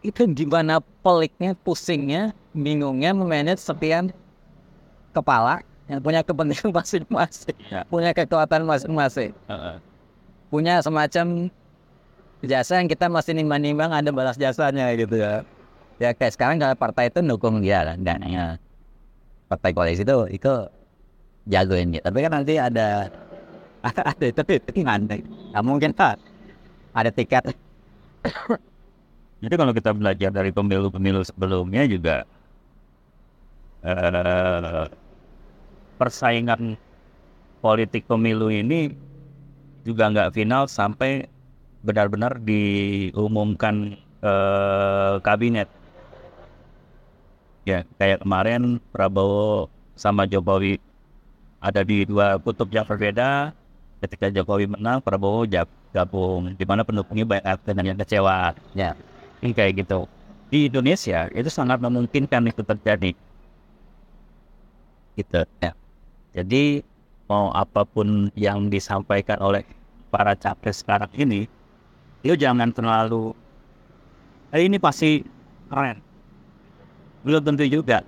[0.00, 4.16] itu gimana peliknya, pusingnya, bingungnya memanage sekian
[5.12, 5.60] kepala
[5.92, 7.84] yang punya kepentingan masing-masing, Ya.
[7.84, 9.76] punya kekuatan masing-masing, Heeh.
[10.48, 11.52] punya semacam
[12.40, 15.44] jasa yang kita masih nimbang-nimbang ada balas jasanya gitu ya.
[16.00, 18.56] Ya kayak sekarang kalau partai itu dukung dia kan, dananya
[19.52, 20.48] partai koalisi itu itu
[21.52, 22.04] jagoin gitu.
[22.06, 22.82] Tapi kan nanti ada
[24.12, 26.14] ada itu itu nggak mungkin pak
[26.96, 27.44] ada tiket
[29.40, 32.28] Jadi kalau kita belajar dari pemilu-pemilu sebelumnya juga
[33.82, 34.88] eh,
[35.98, 36.76] persaingan
[37.64, 38.94] politik pemilu ini
[39.86, 41.26] juga nggak final sampai
[41.86, 45.68] benar-benar diumumkan eh, kabinet.
[47.68, 49.68] Ya, kayak kemarin Prabowo
[50.02, 50.80] sama Jokowi
[51.60, 53.52] ada di dua kutub yang berbeda.
[54.00, 55.44] Ketika Jokowi menang, Prabowo
[55.92, 58.56] gabung, di mana pendukungnya banyak dengan yang kecewa.
[58.72, 58.96] ya
[59.44, 60.08] Ini kayak gitu.
[60.48, 63.12] Di Indonesia itu sangat memungkinkan itu terjadi.
[65.20, 65.40] Gitu.
[65.60, 65.72] Ya.
[66.32, 66.80] Jadi
[67.28, 69.62] mau apa pun yang disampaikan oleh
[70.08, 71.44] para capres sekarang ini,
[72.24, 73.36] itu jangan terlalu
[74.50, 75.22] "Eh, ini pasti
[75.68, 76.00] keren.
[77.22, 78.00] Belum tentu juga.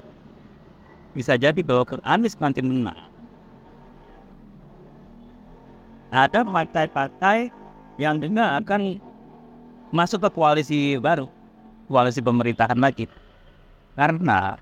[1.13, 3.12] Bisa jadi bahwa Anies nanti menang.
[6.13, 7.49] Ada partai-partai
[7.97, 9.01] yang juga akan
[9.89, 11.25] masuk ke koalisi baru,
[11.89, 13.09] koalisi pemerintahan lagi.
[13.97, 14.61] Karena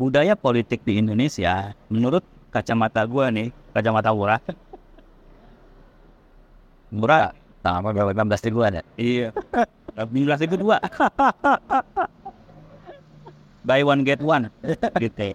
[0.00, 4.40] budaya politik di Indonesia, menurut kacamata gua nih, kacamata murah,
[6.88, 7.36] murah.
[7.64, 8.84] Sama berapa 15 ribuan ya?
[9.00, 9.28] Iya.
[9.96, 10.76] 15 itu dua.
[13.64, 14.52] Buy one get one.
[15.00, 15.32] Gitu.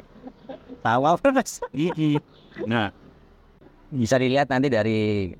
[0.85, 1.57] Tahu apa mas?
[1.73, 2.21] Iya.
[2.69, 2.93] Nah,
[3.89, 5.33] Bisa dilihat nanti dari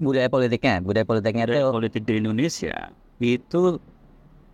[0.00, 0.80] budaya politiknya.
[0.80, 2.90] Budaya politiknya dari itu politik di Indonesia
[3.22, 3.78] itu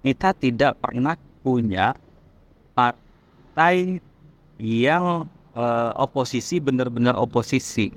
[0.05, 1.97] kita tidak pernah punya
[2.77, 4.01] partai
[4.61, 5.25] yang
[5.57, 7.93] eh, oposisi benar-benar oposisi.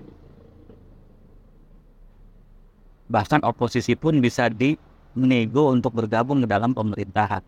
[3.11, 7.43] Bahkan oposisi pun bisa dinego untuk bergabung ke dalam pemerintahan.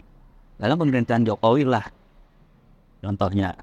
[0.60, 1.88] Dalam pemerintahan Jokowi lah.
[3.04, 3.56] Contohnya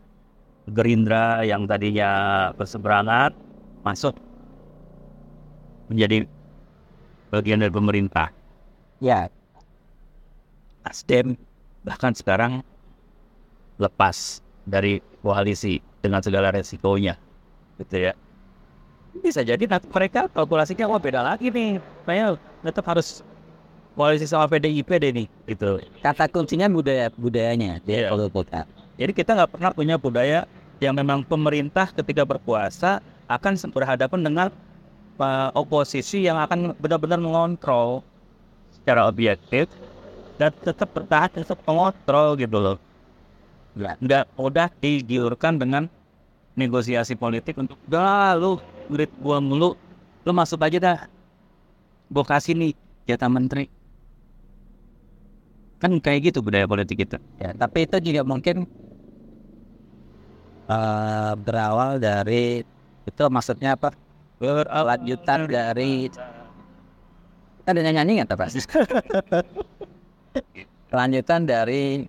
[0.70, 3.51] Gerindra yang tadinya berseberangan
[3.82, 4.14] masuk
[5.90, 6.24] menjadi
[7.34, 8.30] bagian dari pemerintah.
[9.02, 9.26] ya
[10.82, 11.38] Nasdem
[11.82, 12.62] bahkan sekarang
[13.78, 17.18] lepas dari koalisi dengan segala resikonya,
[17.78, 18.12] gitu ya.
[19.18, 23.22] Bisa jadi nanti mereka kalkulasinya wah beda lagi nih, saya tetap harus
[23.94, 25.82] koalisi sama PDIP deh nih, gitu.
[26.00, 28.66] kata kuncinya budaya budayanya dia kota.
[28.98, 30.46] Jadi kita nggak pernah punya budaya
[30.82, 32.98] yang memang pemerintah ketika berkuasa
[33.36, 34.48] akan berhadapan dengan
[35.18, 38.02] uh, oposisi yang akan benar-benar mengontrol
[38.74, 39.70] secara objektif
[40.40, 42.76] dan tetap bertahan tetap mengontrol gitu loh.
[43.78, 43.96] Ya.
[44.00, 45.88] Nggak mudah digiurkan dengan
[46.52, 48.60] negosiasi politik untuk udah lu
[48.92, 49.72] duit gua mulu
[50.22, 50.98] lu masuk aja dah
[52.12, 52.72] gua kasih nih
[53.08, 53.72] jatah menteri
[55.80, 58.68] kan kayak gitu budaya politik kita Ya, tapi itu juga mungkin
[60.68, 62.62] eh, berawal dari
[63.06, 63.90] itu maksudnya apa?
[64.42, 66.10] Lanjutan dari
[67.62, 68.48] ada nyanyi nggak Pak?
[70.96, 72.06] Lanjutan dari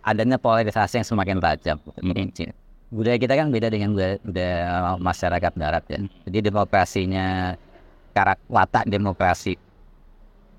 [0.00, 1.76] adanya polarisasi yang semakin tajam.
[2.00, 2.50] Ini
[2.90, 5.98] budaya kita kan beda dengan budaya, masyarakat barat ya.
[6.26, 7.54] Jadi demokrasinya
[8.16, 9.54] karak watak demokrasi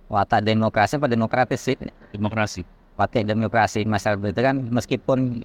[0.07, 1.75] watak demokrasi apa demokratis sih?
[2.13, 5.41] demokrasi Partai demokrasi masyarakat itu kan meskipun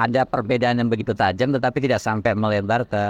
[0.00, 3.04] ada perbedaan yang begitu tajam tetapi tidak sampai melebar ke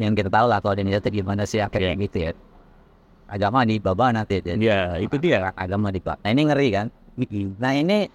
[0.00, 2.32] yang kita tahu lah kalau di Indonesia itu gimana sih akhirnya gitu ya.
[3.30, 4.54] Agama di bawah nanti ya.
[4.58, 5.54] ya itu dia.
[5.54, 6.18] Agama di bawah.
[6.26, 6.86] Nah ini ngeri kan?
[7.62, 8.10] Nah ini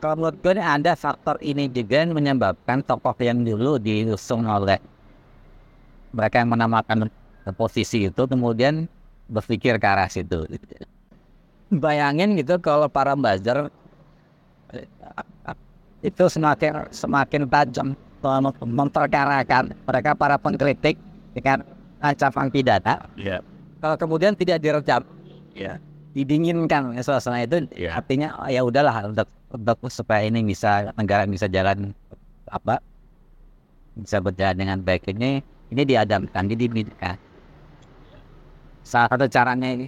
[0.00, 4.80] kalau menurut gue ini ada faktor ini juga yang menyebabkan tokoh yang dulu diusung oleh
[6.16, 7.12] mereka yang menamakan
[7.52, 8.88] posisi itu kemudian
[9.28, 10.48] berpikir ke arah situ.
[11.70, 13.68] Bayangin gitu kalau para buzzer
[14.72, 14.88] eh,
[16.00, 17.88] itu semakin semakin tajam
[18.20, 20.96] mem- memperkarakan mereka para pengkritik
[21.36, 21.64] dengan
[22.00, 23.04] ancaman pidana.
[23.16, 23.40] Ya
[23.80, 25.02] kalau kemudian tidak direjam
[25.56, 25.80] ya
[26.12, 27.96] didinginkan ya, suasana itu Iya.
[27.96, 31.94] artinya oh, ya udahlah untuk, untuk supaya ini bisa negara bisa jalan
[32.50, 32.82] apa
[33.94, 37.14] bisa berjalan dengan baik ini ini diadamkan didinginkan.
[38.82, 39.86] Salah satu caranya ini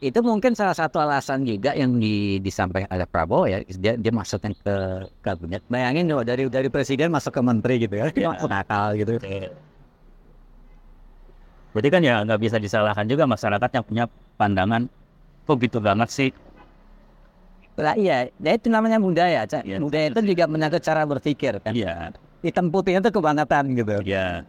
[0.00, 4.12] itu mungkin salah satu alasan juga yang di, disampaikan oleh Prabowo ya dia dia
[4.64, 4.74] ke
[5.20, 8.28] kabinet bayangin loh dari dari presiden masuk ke menteri gitu ya Iya.
[8.32, 9.20] Masuk akal gitu
[11.70, 14.04] berarti kan ya nggak bisa disalahkan juga masyarakat yang punya
[14.40, 14.88] pandangan
[15.44, 16.30] kok gitu banget sih
[17.80, 19.64] Lah iya, ya itu namanya budaya, Cak.
[19.64, 19.80] Iya.
[19.80, 21.72] Budaya itu juga menyangkut cara berpikir kan.
[21.72, 22.12] iya
[22.44, 24.04] Hitam putihnya itu kebangetan gitu.
[24.04, 24.44] iya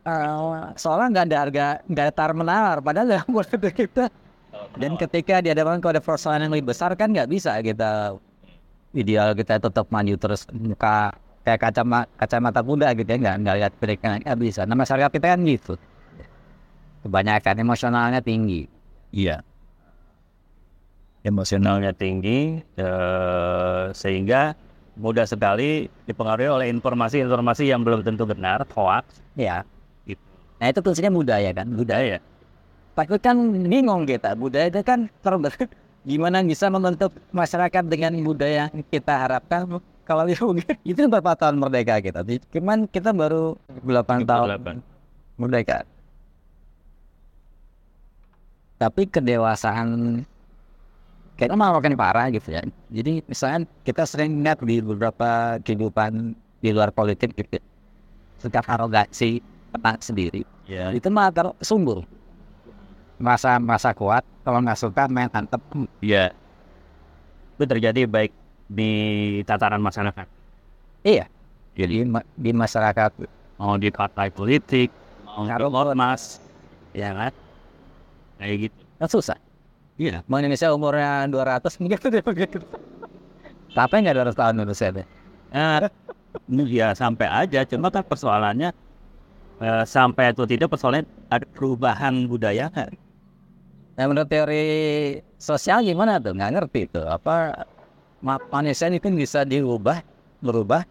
[0.00, 2.78] Eh, soalnya nggak ada harga, nggak ada tar menawar.
[2.80, 4.08] Padahal yang politik kita.
[4.78, 8.14] Dan ketika dihadapkan kepada persoalan yang lebih besar kan nggak bisa kita
[8.94, 13.72] ideal kita tetap maju terus muka kayak kacamata kacamata kuda gitu ya nggak nggak lihat
[13.82, 14.60] mereka nggak bisa.
[14.66, 15.74] Nah masyarakat kita kan gitu.
[17.00, 18.68] Kebanyakan emosionalnya tinggi.
[19.10, 19.42] iya
[21.26, 24.56] emosionalnya tinggi eh, sehingga
[24.96, 29.64] mudah sekali dipengaruhi oleh informasi-informasi yang belum tentu benar hoax Ya.
[30.04, 30.20] gitu
[30.60, 31.66] Nah itu kuncinya budaya kan.
[31.72, 32.20] Budaya.
[32.20, 32.39] budaya
[33.00, 33.32] Takut kan
[33.64, 34.36] bingung kita.
[34.36, 35.56] Budaya itu kan terber
[36.04, 39.80] gimana bisa membentuk masyarakat dengan budaya yang kita harapkan?
[40.04, 40.28] Kalau
[40.84, 42.20] itu berapa tahun merdeka kita?
[42.52, 43.56] Cuman kita baru
[43.88, 45.40] 8 tahun 28.
[45.40, 45.88] merdeka.
[48.76, 50.20] Tapi kedewasaan
[51.40, 52.60] kita malah makin parah gitu ya.
[52.92, 57.64] Jadi misalnya kita sering lihat di beberapa kehidupan di luar politik gitu.
[58.44, 59.40] Sikap arogansi
[59.72, 60.44] tenang sendiri.
[60.68, 61.32] Ya itu mah
[61.64, 62.04] sumber
[63.20, 64.24] merasa merasa kuat.
[64.42, 65.60] Kalau nggak suka main antep
[66.00, 66.32] ya
[67.60, 68.32] itu terjadi baik
[68.72, 68.90] di
[69.44, 70.24] tataran masyarakat.
[71.04, 71.28] Iya.
[71.76, 73.10] Jadi ma- di masyarakat.
[73.60, 74.88] Mau di partai politik
[75.28, 76.40] mau di ormas
[76.96, 77.32] ya kan?
[78.40, 78.80] Kayak gitu.
[78.96, 79.38] Kan susah.
[80.00, 80.24] Iya.
[80.24, 82.58] Mau Indonesia umurnya 200 mungkin dia begitu.
[83.76, 85.06] Tapi nggak 200 tahun Indonesia deh
[85.50, 85.78] Eh,
[86.80, 87.60] ya sampai aja.
[87.68, 88.72] Cuma kan persoalannya
[89.60, 92.88] eh, sampai atau tidak persoalannya ada perubahan budaya kan?
[94.00, 94.64] Nah, menurut teori
[95.36, 96.32] sosial gimana tuh?
[96.32, 97.04] Nggak ngerti tuh.
[97.04, 97.68] Apa
[98.24, 100.00] ma- manusia itu bisa diubah,
[100.40, 100.88] berubah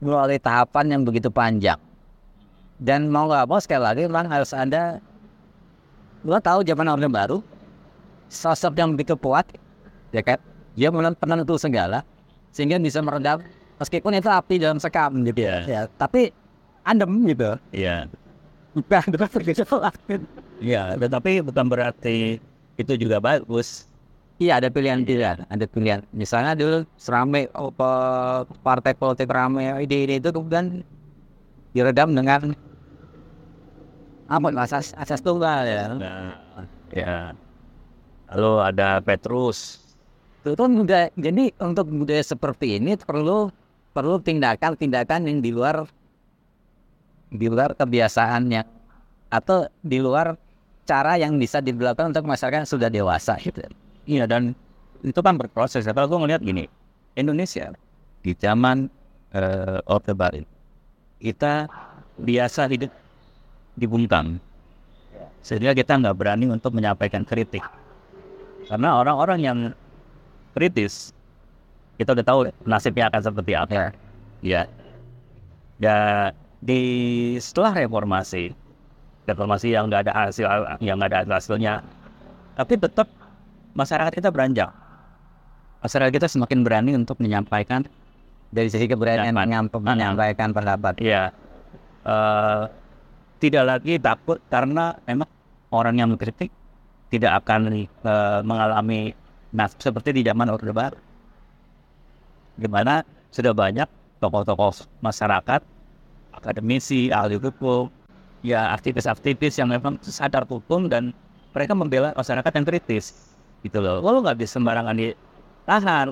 [0.00, 1.76] melalui tahapan yang begitu panjang.
[2.80, 4.96] Dan mau nggak mau sekali lagi memang harus ada
[6.24, 7.38] lo tahu zaman orde baru
[8.32, 9.44] sosok yang begitu kuat
[10.10, 10.40] ya kan
[10.72, 12.00] dia menelan penentu segala
[12.50, 13.38] sehingga bisa meredam
[13.76, 15.58] meskipun itu api dalam sekam gitu Iya.
[15.68, 16.34] ya tapi
[16.82, 18.10] adem gitu Iya.
[18.74, 19.04] bukan
[19.38, 19.62] begitu
[20.58, 22.42] Iya, tetapi bukan berarti
[22.78, 23.86] itu juga bagus.
[24.38, 26.06] Iya ada pilihan-pilihan, ada pilihan.
[26.14, 30.86] Misalnya dulu serame oh, pe- partai politik rame ide-ide itu kemudian
[31.74, 32.54] diredam dengan
[34.30, 35.84] apa asas asas tunggal ya.
[35.98, 36.38] Nah,
[36.94, 37.14] ya.
[38.30, 39.82] Lalu ada Petrus.
[40.46, 43.50] Itu kan udah jadi untuk budaya seperti ini perlu
[43.90, 45.82] perlu tindakan-tindakan yang di luar
[47.34, 48.68] di luar kebiasaan yang
[49.28, 50.38] atau di luar
[50.88, 53.60] cara yang bisa dilakukan untuk masyarakat yang sudah dewasa gitu.
[54.08, 54.56] Iya dan
[55.04, 55.84] itu kan berproses.
[55.84, 55.92] Ya.
[55.92, 56.64] Kalau gue ngeliat gini,
[57.12, 57.76] Indonesia
[58.24, 58.88] di zaman
[59.36, 60.42] eh, Orde Baru
[61.20, 61.68] kita
[62.18, 62.90] biasa hidup
[63.78, 64.40] dibungkam,
[65.44, 67.62] sehingga kita nggak berani untuk menyampaikan kritik.
[68.66, 69.58] Karena orang-orang yang
[70.56, 71.12] kritis
[71.98, 73.92] kita udah tahu nasibnya akan seperti apa.
[74.40, 74.66] Ya.
[75.78, 75.98] Ya
[76.58, 76.80] di
[77.38, 78.54] setelah reformasi,
[79.28, 80.44] reformasi yang nggak ada hasil,
[80.80, 81.84] yang nggak ada hasilnya,
[82.56, 83.06] tapi tetap
[83.76, 84.72] masyarakat kita beranjak.
[85.84, 87.86] Masyarakat kita semakin berani untuk menyampaikan,
[88.48, 89.76] Dari sisi keberanian Dapat.
[89.76, 90.96] menyampaikan, pendapat.
[91.04, 91.28] ya,
[92.08, 92.62] eh,
[93.44, 95.28] tidak lagi takut karena memang
[95.68, 96.48] orang yang mengkritik
[97.12, 99.12] tidak akan eh, mengalami
[99.52, 100.96] nasib seperti di zaman Orde Baru.
[102.56, 103.86] Di mana sudah banyak
[104.18, 105.60] tokoh-tokoh masyarakat,
[106.34, 107.92] akademisi, ahli hukum,
[108.44, 111.10] ya aktivis-aktivis yang memang sadar hukum dan
[111.52, 113.34] mereka membela masyarakat yang kritis
[113.66, 113.98] gitu loh.
[113.98, 116.08] Lo nggak bisa sembarangan ditahan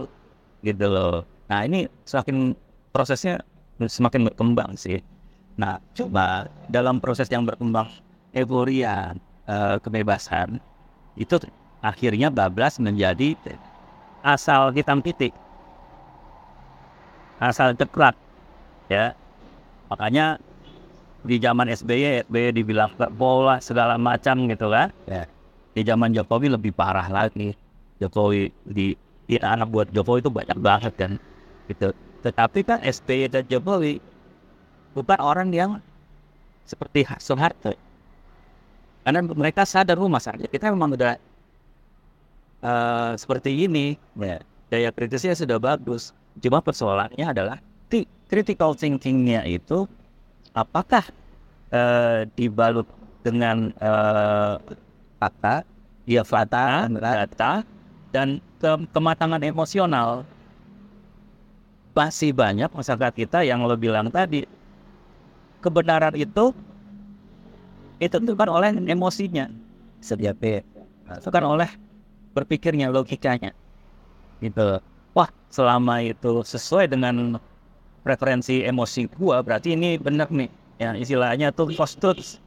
[0.64, 1.22] gitu loh.
[1.46, 2.56] Nah ini semakin
[2.90, 3.42] prosesnya
[3.78, 4.98] semakin berkembang sih.
[5.56, 7.88] Nah coba dalam proses yang berkembang
[8.34, 9.14] euforia
[9.46, 10.58] eh, kebebasan
[11.16, 11.40] itu
[11.80, 13.38] akhirnya bablas menjadi
[14.20, 15.32] asal hitam titik
[17.40, 18.16] asal ceklak
[18.88, 19.12] ya
[19.92, 20.40] makanya
[21.24, 24.90] di zaman SBY SBY dibilang bola segala macam gitu kan.
[25.08, 25.24] Ya.
[25.76, 27.52] di zaman Jokowi lebih parah lagi.
[28.00, 28.96] Jokowi di,
[29.28, 31.12] di anak buat Jokowi itu banyak banget kan
[31.68, 31.92] gitu.
[32.24, 34.00] Tetapi kan SBY dan Jokowi
[34.96, 35.70] bukan orang yang
[36.64, 37.76] seperti Soeharto.
[39.04, 41.14] Karena mereka sadar rumah masyarakat kita memang udah
[42.64, 44.00] eh, seperti ini.
[44.18, 44.40] Ya.
[44.66, 46.10] Daya kritisnya sudah bagus.
[46.42, 49.86] Cuma persoalannya adalah ti- critical thinkingnya itu
[50.56, 51.04] apakah
[51.70, 52.88] eh, dibalut
[53.20, 54.56] dengan eh,
[55.16, 55.64] Fakta,
[56.04, 57.64] ya fakta, data,
[58.12, 60.28] dan ke- kematangan emosional.
[61.96, 64.44] Masih banyak masyarakat kita yang lo bilang tadi,
[65.64, 66.52] kebenaran itu
[67.96, 69.48] ditentukan oleh emosinya,
[70.04, 70.36] setiap
[71.24, 71.70] bukan oleh
[72.36, 73.56] berpikirnya, logikanya.
[74.44, 74.84] Gitu.
[75.16, 77.40] Wah, selama itu sesuai dengan
[78.06, 80.46] preferensi emosi gua, berarti ini benar nih.
[80.78, 82.38] Ya, istilahnya tuh post-truth.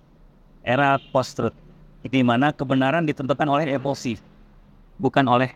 [0.64, 1.56] Era post-truth.
[2.00, 4.16] Di mana kebenaran ditentukan oleh emosi,
[4.96, 5.52] bukan oleh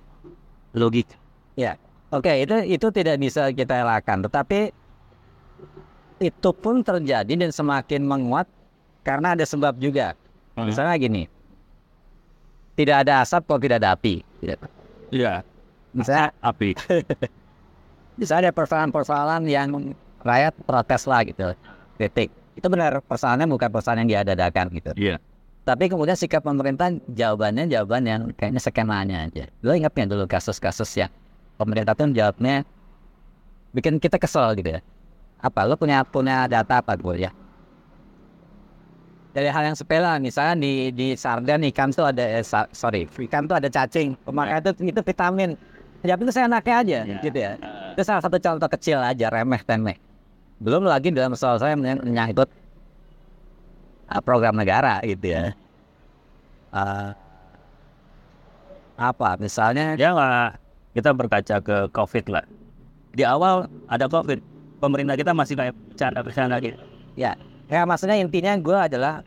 [0.75, 1.15] logika.
[1.55, 1.79] Ya,
[2.11, 4.19] oke itu itu tidak bisa kita elakkan.
[4.27, 4.75] Tetapi
[6.19, 8.51] itu pun terjadi dan semakin menguat
[9.07, 10.19] karena ada sebab juga.
[10.59, 11.23] Misalnya gini,
[12.75, 14.19] tidak ada asap kalau tidak ada api.
[14.43, 14.59] Tidak.
[15.13, 15.45] Iya,
[15.93, 16.69] Misalnya, api.
[18.17, 21.54] misalnya ada persoalan-persoalan yang rakyat protes lah gitu,
[21.97, 22.30] kritik.
[22.54, 24.91] Itu benar persoalannya bukan persoalan yang diadakan gitu.
[24.93, 25.17] Iya.
[25.63, 29.47] Tapi kemudian sikap pemerintah jawabannya jawaban yang kayaknya skemanya aja.
[29.63, 31.12] Lo ingat nggak dulu kasus-kasus yang
[31.56, 32.67] pemerintah tuh jawabnya
[33.71, 34.82] bikin kita kesel gitu ya.
[35.39, 37.31] Apa lo punya punya data apa gue ya?
[39.33, 43.58] Dari hal yang sepele misalnya di di sarden ikan tuh ada eh, sorry ikan tuh
[43.58, 45.50] ada cacing pemakaian itu itu vitamin
[46.04, 47.17] ya itu saya anaknya aja Ya.
[47.19, 47.51] gitu ya
[47.95, 49.97] itu salah satu contoh kecil aja remeh temeh
[50.60, 52.47] belum lagi dalam soal saya menyang- menyangkut
[54.08, 55.56] uh, program negara gitu ya
[56.73, 57.13] Uh,
[58.97, 60.10] apa misalnya Ya
[60.89, 62.41] kita berkaca ke COVID lah.
[63.13, 64.41] Di awal ada COVID,
[64.77, 66.81] pemerintah kita masih kayak bercanda-bercanda gitu.
[67.13, 67.37] ya
[67.69, 69.21] ya maksudnya intinya gue adalah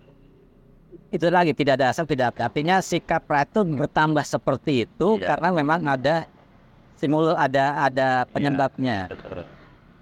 [1.09, 5.27] itu lagi tidak ada asal tidak ada artinya sikap rakyat itu bertambah seperti itu Iya.
[5.31, 6.27] karena memang ada
[6.97, 9.09] simul ada ada penyebabnya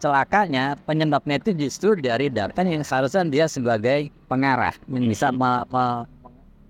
[0.05, 6.05] celakanya penyebabnya itu justru dari data yang seharusnya dia sebagai pengarah yang bisa me- me-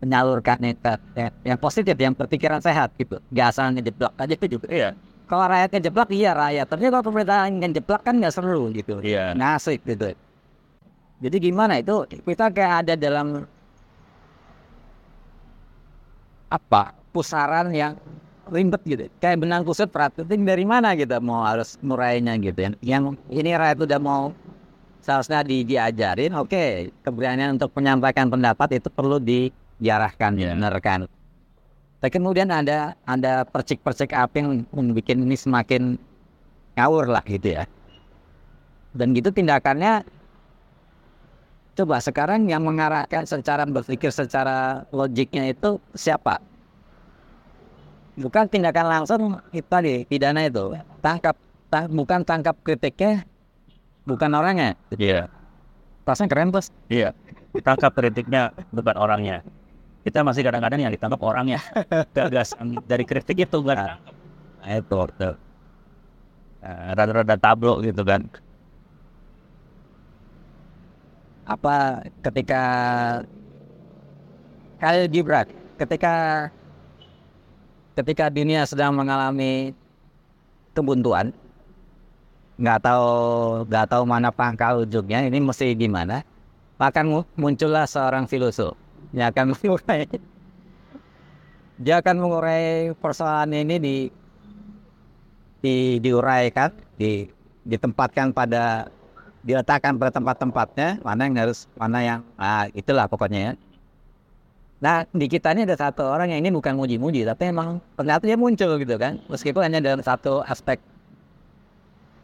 [0.05, 0.77] menyalurkan yang,
[1.17, 3.17] yang, yang positif, yang berpikiran sehat gitu.
[3.33, 4.69] Gak asal ngejeblok aja itu juga.
[4.69, 4.91] Iya.
[5.25, 9.01] Kalau rakyat ngejeblok iya rakyat, tapi kalau pemerintah ngejeblok kan nggak seru gitu.
[9.01, 9.33] Iya.
[9.35, 10.13] Asik gitu.
[11.25, 13.49] Jadi gimana itu kita kayak ada dalam
[16.53, 17.97] apa pusaran yang
[18.51, 19.05] ribet gitu.
[19.21, 22.69] Kayak benang kusut praktik dari mana gitu mau harus murainya gitu.
[22.69, 24.23] Yang, yang ini rakyat udah mau
[25.05, 30.57] seharusnya di, diajarin oke keberanian untuk menyampaikan pendapat itu perlu di, diarahkan Iya.
[30.57, 31.09] dibenarkan.
[32.01, 35.97] Tapi kemudian ada ada percik-percik api yang membuat ini semakin
[36.77, 37.65] ngawur lah gitu ya.
[38.93, 40.05] Dan gitu tindakannya
[41.75, 46.39] coba sekarang yang mengarahkan secara berpikir secara logiknya itu siapa
[48.15, 51.35] bukan tindakan langsung itu tadi pidana itu tangkap
[51.67, 53.27] ta- bukan tangkap kritiknya
[54.05, 55.27] bukan orangnya Iya.
[56.05, 57.11] rasanya keren bos Iya.
[57.55, 59.39] Tangkap kritiknya bukan orangnya.
[60.03, 61.63] Kita masih kadang-kadang yang ditangkap orangnya.
[62.19, 64.03] Gagasan dari kritik itu kan.
[64.59, 65.35] nah, itu tuh.
[66.61, 68.27] Nah, Rada-rada tablo gitu kan.
[71.45, 72.63] apa ketika
[74.81, 75.45] Khalil Gibran
[75.77, 76.49] ketika
[77.95, 79.75] ketika dunia sedang mengalami
[80.75, 81.31] kebuntuan
[82.55, 83.09] nggak tahu
[83.67, 86.23] nggak tahu mana pangkal ujungnya ini mesti gimana
[87.07, 88.75] mu- muncullah seorang filosof.
[89.15, 90.03] Yang akan mengurai.
[91.79, 93.97] Dia akan mengurai persoalan ini di
[95.65, 96.71] di diuraikan
[97.01, 97.27] di
[97.65, 98.93] ditempatkan pada
[99.41, 103.53] diletakkan pada tempat-tempatnya mana yang harus mana yang ah itulah pokoknya ya
[104.83, 108.37] nah di kita ini ada satu orang yang ini bukan muji-muji tapi emang ternyata dia
[108.37, 109.23] muncul gitu kan.
[109.31, 110.79] Meskipun hanya dalam satu aspek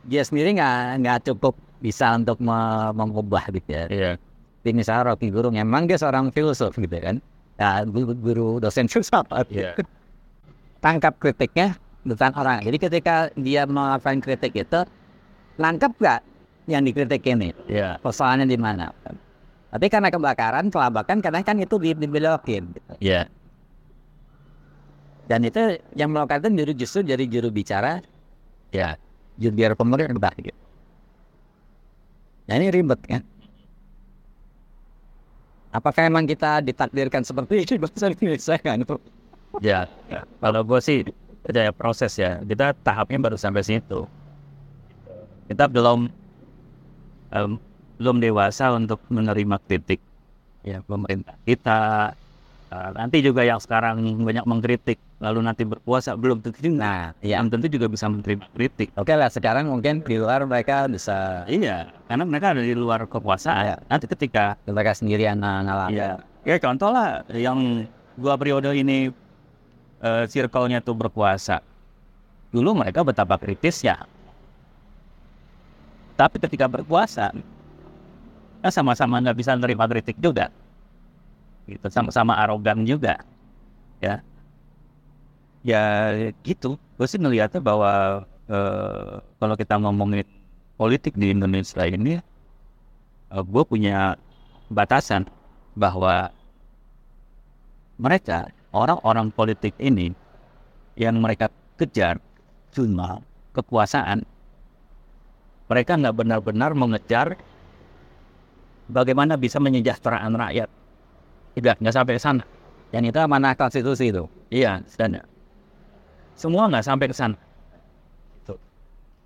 [0.05, 3.85] dia sendiri nggak nggak cukup bisa untuk me- mengubah gitu ya.
[3.89, 4.13] Iya.
[4.61, 7.17] Seperti misalnya Rocky Gerung emang dia seorang filosof gitu kan.
[7.57, 9.77] Ya guru, guru dosen filsafat Iya.
[10.81, 12.65] tangkap kritiknya bukan orang.
[12.65, 14.81] Jadi ketika dia melakukan kritik itu
[15.57, 16.21] nangkep nggak
[16.69, 17.53] yang dikritik ini?
[17.69, 17.97] Iya.
[18.01, 18.93] persoalannya di mana
[19.71, 22.93] tapi karena kebakaran kelabakan karena kan itu di- dibelokin gitu.
[22.99, 23.31] Iya.
[25.31, 28.03] dan itu yang melakukan itu juru justru dari juru bicara
[28.75, 28.99] ya
[29.39, 30.59] juru bicara pemerintah gitu
[32.51, 33.23] nah ini ribet kan
[35.71, 38.83] apakah emang kita ditakdirkan seperti itu bangsa Indonesia kan
[39.59, 39.91] Ya.
[40.39, 41.03] Kalau gue sih
[41.43, 42.39] percaya proses ya.
[42.47, 44.07] Kita tahapnya baru sampai situ.
[45.51, 46.07] Kita belum
[47.35, 47.59] em,
[48.01, 50.01] belum dewasa untuk menerima kritik
[50.65, 51.81] ya pemerintah kita.
[52.71, 57.51] Eh, nanti juga yang sekarang banyak mengkritik lalu nanti berpuasa belum tentu nah ya belum
[57.51, 58.95] tentu juga bisa menerima kritik.
[58.95, 63.65] oke lah sekarang mungkin di luar mereka bisa Iya, karena mereka ada di luar kekuasaan.
[63.67, 63.77] Iya.
[63.91, 66.11] Nanti ketika mereka sendirian ng- ngalamin Iya.
[66.47, 67.85] Ya contoh lah yang
[68.15, 69.11] dua periode ini
[70.01, 71.61] eh, circle-nya tuh berkuasa.
[72.55, 74.07] Dulu mereka betapa kritisnya.
[76.15, 77.35] Tapi ketika berkuasa,
[78.61, 80.53] ya sama-sama nggak bisa nerima kritik juga.
[81.69, 83.21] Gitu, sama-sama arogan juga.
[84.01, 84.25] Ya.
[85.61, 85.85] Ya
[86.45, 86.81] gitu.
[86.97, 90.25] Gue sih ngeliatnya bahwa eh, kalau kita ngomongin
[90.81, 92.21] politik di Indonesia ini,
[93.31, 94.17] gue punya
[94.73, 95.29] batasan
[95.79, 96.33] bahwa
[98.01, 100.17] mereka orang-orang politik ini
[100.97, 102.19] yang mereka kejar
[102.75, 103.23] cuma
[103.55, 104.23] kekuasaan
[105.71, 107.39] mereka nggak benar-benar mengejar
[108.91, 110.69] bagaimana bisa menyejahterakan rakyat.
[111.55, 112.45] Tidak nggak sampai ke sana.
[112.91, 114.27] Dan itu amanah konstitusi itu.
[114.51, 115.23] Iya dan
[116.35, 117.39] semua nggak sampai ke sana.
[118.43, 118.55] Gitu.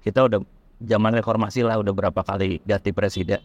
[0.05, 0.41] kita udah
[0.85, 3.41] zaman reformasi lah udah berapa kali ganti presiden.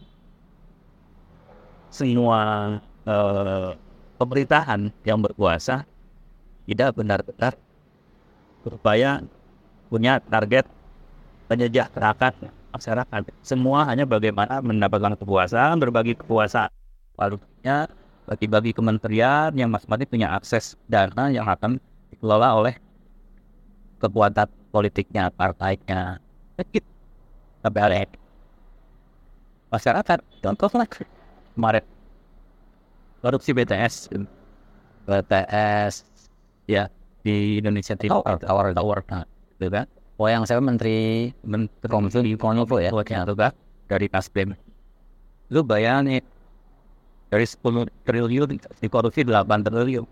[1.90, 2.38] Semua
[3.08, 3.70] eh,
[4.20, 5.88] pemerintahan yang berkuasa
[6.68, 7.56] tidak benar-benar
[8.60, 9.24] berupaya
[9.88, 10.68] punya target
[11.48, 13.20] menyejahterakan masyarakat.
[13.42, 16.70] Semua hanya bagaimana mendapatkan kekuasaan, berbagi kekuasaan.
[17.18, 17.90] Lalu punya
[18.30, 21.82] bagi-bagi kementerian yang masing-masing punya akses dana yang akan
[22.14, 22.74] dikelola oleh
[23.98, 26.22] kekuatan politiknya, partainya.
[27.60, 27.96] Sampai ada
[29.70, 30.18] masyarakat.
[30.40, 30.88] Contoh lah
[31.54, 31.84] kemarin
[33.20, 34.08] korupsi BTS
[35.04, 35.94] BTS
[36.64, 36.88] ya
[37.20, 39.86] di Indonesia Timur Tower, Tower nah, gitu kan
[40.20, 41.88] oh yang saya menteri menteri
[42.36, 43.52] kominfo ya buatnya itu kan
[43.88, 44.52] dari Nasdem
[45.48, 46.20] lu bayangin
[47.32, 48.48] dari 10 triliun
[48.84, 50.04] dikorupsi 8 triliun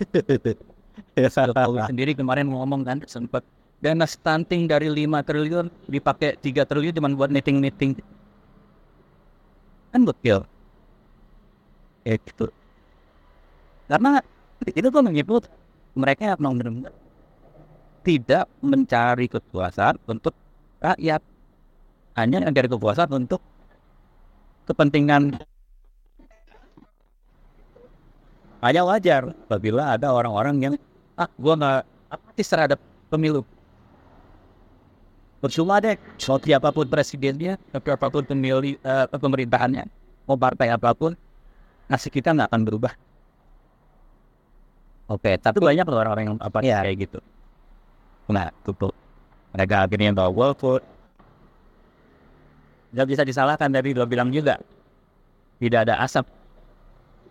[1.16, 3.46] Jokowi sendiri kemarin ngomong kan sempat
[3.80, 7.96] dana stunting dari 5 triliun dipakai 3 triliun cuma buat meeting-meeting.
[9.90, 10.44] Kan betul.
[12.04, 12.46] Ya gitu.
[13.88, 14.20] Karena
[14.68, 15.48] itu tuh menyebut
[15.96, 16.92] mereka benar-benar
[18.00, 20.32] tidak mencari kekuasaan untuk
[20.80, 21.20] rakyat.
[22.16, 23.40] Hanya mencari kekuasaan untuk
[24.68, 25.36] kepentingan.
[28.60, 30.74] Hanya wajar apabila ada orang-orang yang
[31.16, 31.80] ah gua nggak
[32.12, 32.78] apatis terhadap
[33.08, 33.40] pemilu.
[35.40, 39.88] Percuma deh so siapa pun presidennya siapa pun pemilih eh, pemerintahannya
[40.28, 41.16] mau partai apa pun
[41.88, 42.92] nasib kita nggak akan berubah.
[45.08, 46.84] Oke, tapi tapi banyak orang-orang yang apa Iya.
[46.84, 47.18] kayak gitu
[48.30, 48.94] nah tutup.
[49.54, 50.82] Mereka akhirnya bawa golput
[52.90, 54.58] nggak bisa disalahkan dari lo bilang juga.
[55.62, 56.26] Tidak ada asap.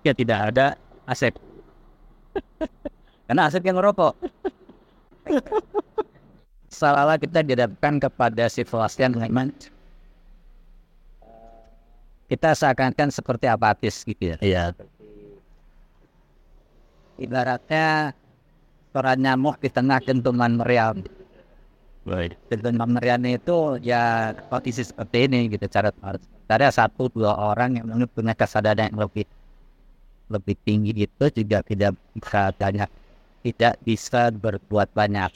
[0.04, 0.80] Ya tidak ada
[1.10, 1.36] asep.
[3.30, 4.14] Karena Asep yang ngerokok.
[6.74, 9.54] Seolah-olah kita dihadapkan kepada situasi yang memang
[12.26, 14.38] kita seakan-akan seperti apatis gitu ya.
[14.42, 14.64] iya.
[17.22, 18.18] Ibaratnya
[18.92, 20.98] seorang nyamuk di tengah dentuman meriam.
[22.08, 25.90] baik Dentuman meriam itu ya kondisi seperti ini gitu cara
[26.50, 29.26] ada satu dua orang yang punya kesadaran yang lebih
[30.34, 32.90] lebih tinggi itu juga tidak bisa banyak
[33.46, 35.32] tidak bisa berbuat banyak.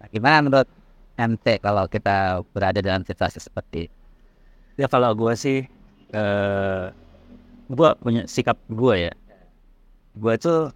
[0.00, 0.68] Nah, gimana menurut
[1.16, 4.04] MT kalau kita berada dalam situasi seperti ini?
[4.80, 5.58] ya kalau gue sih
[6.14, 6.84] eh
[7.70, 9.12] gue punya sikap gue ya
[10.14, 10.70] gue tuh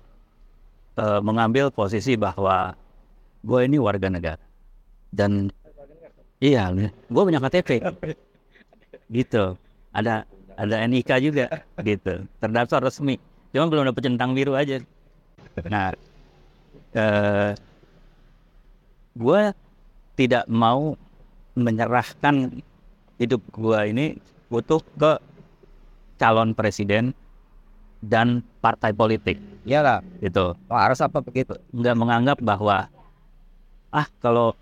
[0.99, 2.75] eh, mengambil posisi bahwa
[3.47, 4.43] gue ini warga negara.
[5.09, 5.49] Dan
[6.43, 6.69] iya
[7.09, 7.81] gue punya KTP
[9.09, 9.55] gitu.
[9.95, 10.27] Ada
[10.59, 11.47] ada NIK juga
[11.81, 12.27] gitu.
[12.43, 13.17] Terdaftar resmi.
[13.55, 14.83] Cuma belum dapet centang biru aja.
[15.71, 15.95] Nah
[16.97, 17.53] eh
[19.19, 19.43] gue
[20.15, 20.95] tidak mau
[21.59, 22.63] menyerahkan
[23.19, 24.07] hidup gue ini
[24.47, 25.19] butuh ke
[26.19, 27.11] calon presiden
[28.03, 29.39] dan partai politik
[29.69, 31.53] Iya lah, gitu oh, harus apa begitu?
[31.77, 32.89] nggak menganggap bahwa
[33.93, 34.57] ah kalau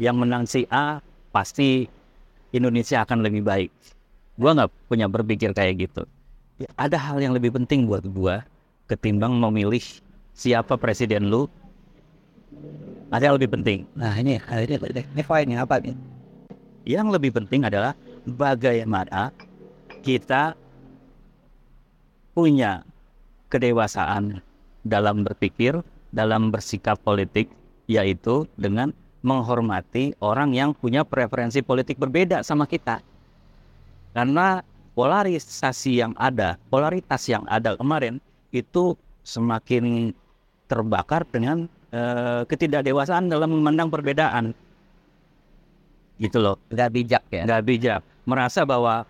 [0.00, 1.84] yang menang si A pasti
[2.56, 3.68] Indonesia akan lebih baik.
[4.40, 6.08] Gua nggak punya berpikir kayak gitu.
[6.56, 8.48] Ya, ada hal yang lebih penting buat gua
[8.88, 9.84] ketimbang memilih
[10.32, 11.44] siapa presiden lu.
[13.12, 13.84] Ada yang lebih penting.
[13.92, 15.92] Nah ini, ini, ini poinnya apa nih?
[16.88, 17.92] Yang lebih penting adalah
[18.24, 19.36] bagaimana
[20.00, 20.56] kita
[22.36, 22.84] punya
[23.48, 24.44] kedewasaan
[24.84, 25.80] dalam berpikir,
[26.12, 27.48] dalam bersikap politik,
[27.88, 28.92] yaitu dengan
[29.24, 33.00] menghormati orang yang punya preferensi politik berbeda sama kita.
[34.12, 34.60] Karena
[34.92, 38.20] polarisasi yang ada, polaritas yang ada kemarin
[38.52, 38.92] itu
[39.24, 40.12] semakin
[40.68, 44.52] terbakar dengan eh, ketidakdewasaan dalam memandang perbedaan.
[46.16, 47.44] Gitu loh Nggak bijak ya?
[47.44, 49.04] nggak bijak merasa bahwa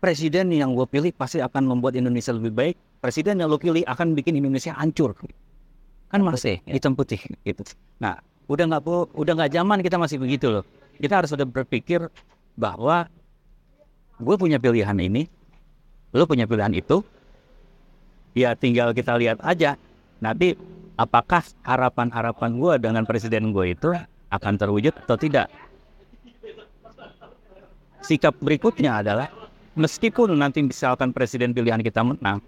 [0.00, 2.76] presiden yang gue pilih pasti akan membuat Indonesia lebih baik.
[3.04, 5.12] Presiden yang lo pilih akan bikin Indonesia hancur.
[6.10, 7.62] Kan masih hitam putih gitu.
[8.00, 8.18] Nah
[8.50, 8.82] udah nggak
[9.14, 10.64] udah nggak zaman kita masih begitu loh.
[10.98, 12.08] Kita harus udah berpikir
[12.58, 13.06] bahwa
[14.20, 15.28] gue punya pilihan ini
[16.10, 17.00] lo punya pilihan itu
[18.34, 19.76] ya tinggal kita lihat aja.
[20.20, 20.52] Nanti
[21.00, 23.88] apakah harapan-harapan gue dengan presiden gue itu
[24.28, 25.48] akan terwujud atau tidak?
[28.00, 29.39] Sikap berikutnya adalah
[29.78, 32.42] meskipun nanti misalkan presiden pilihan kita menang,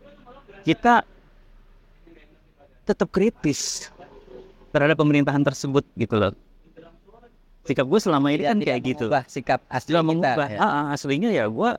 [0.66, 1.06] kita
[2.82, 3.90] tetap kritis
[4.74, 6.34] terhadap pemerintahan tersebut gitu loh.
[7.62, 9.06] Sikap gue selama ini kan kayak gitu.
[9.30, 10.08] Sikap asli Tidak kita.
[10.10, 10.48] mengubah.
[10.50, 10.58] ya.
[10.58, 11.70] Ah, ah, aslinya ya gue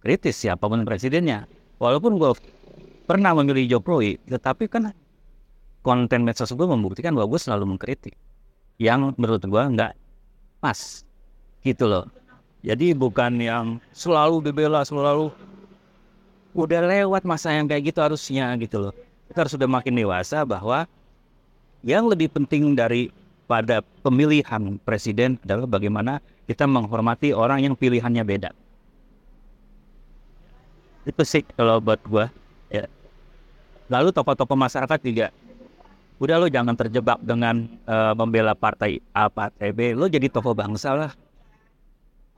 [0.00, 1.44] kritis siapa pun presidennya.
[1.76, 2.32] Walaupun gue
[3.04, 4.96] pernah memilih Jokowi, tetapi kan
[5.84, 8.16] konten medsos gue membuktikan bahwa gue selalu mengkritik.
[8.80, 9.92] Yang menurut gue nggak
[10.64, 11.04] pas.
[11.60, 12.08] Gitu loh.
[12.64, 15.30] Jadi bukan yang selalu dibela, selalu
[16.56, 18.94] udah lewat masa yang kayak gitu harusnya gitu loh.
[19.28, 20.88] Kita harus sudah makin dewasa bahwa
[21.84, 28.50] yang lebih penting daripada pemilihan presiden adalah bagaimana kita menghormati orang yang pilihannya beda.
[31.06, 32.32] Itu sih kalau buat gua
[32.72, 32.88] ya.
[33.86, 35.30] Lalu tokoh-tokoh masyarakat juga
[36.16, 40.96] udah lo jangan terjebak dengan eh, membela partai A, partai B, lo jadi tokoh bangsa
[40.96, 41.12] lah.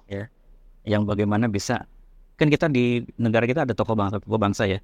[0.08, 0.24] Ya.
[0.88, 1.84] Yang bagaimana bisa
[2.38, 4.78] kan kita di negara kita ada tokoh bangsa, tokoh bangsa ya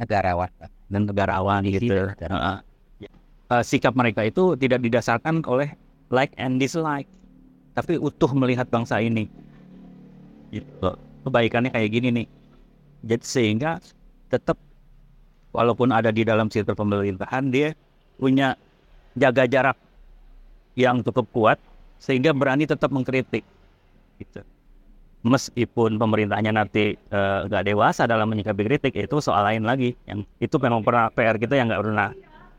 [0.00, 0.48] Negarawan.
[0.88, 2.10] dan negarawan gitu.
[2.16, 2.58] Heeh.
[3.52, 5.76] Eh, sikap mereka itu tidak didasarkan oleh
[6.08, 7.08] like and dislike,
[7.76, 9.28] tapi utuh melihat bangsa ini.
[10.48, 10.88] Gitu.
[11.28, 12.26] Kebaikannya kayak gini nih.
[13.04, 13.76] Jadi sehingga
[14.32, 14.56] tetap
[15.52, 17.76] walaupun ada di dalam sistem pemerintahan dia
[18.16, 18.56] punya
[19.12, 19.76] jaga jarak
[20.72, 21.58] yang cukup kuat
[22.00, 23.44] sehingga berani tetap mengkritik.
[24.22, 24.42] Gitu.
[25.22, 29.94] Meskipun pemerintahnya nanti eh, nggak dewasa dalam menyikapi kritik itu soal lain lagi.
[30.06, 32.10] Yang itu memang pernah PR kita yang nggak pernah,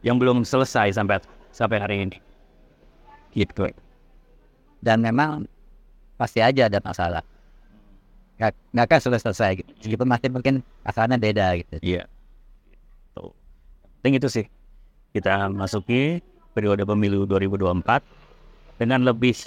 [0.04, 1.20] yang belum selesai sampai
[1.52, 2.18] sampai hari ini.
[3.34, 3.66] Gitu.
[4.84, 5.50] dan memang
[6.22, 7.26] pasti aja ada masalah
[8.38, 10.56] nggak nggak akan selesai gitu meskipun masih mungkin
[10.86, 12.04] asalnya beda gitu Iya.
[13.14, 13.34] Tuh.
[14.02, 14.46] Penting itu sih.
[15.14, 16.22] Kita masuki
[16.54, 18.02] periode pemilu 2024
[18.82, 19.38] dengan lebih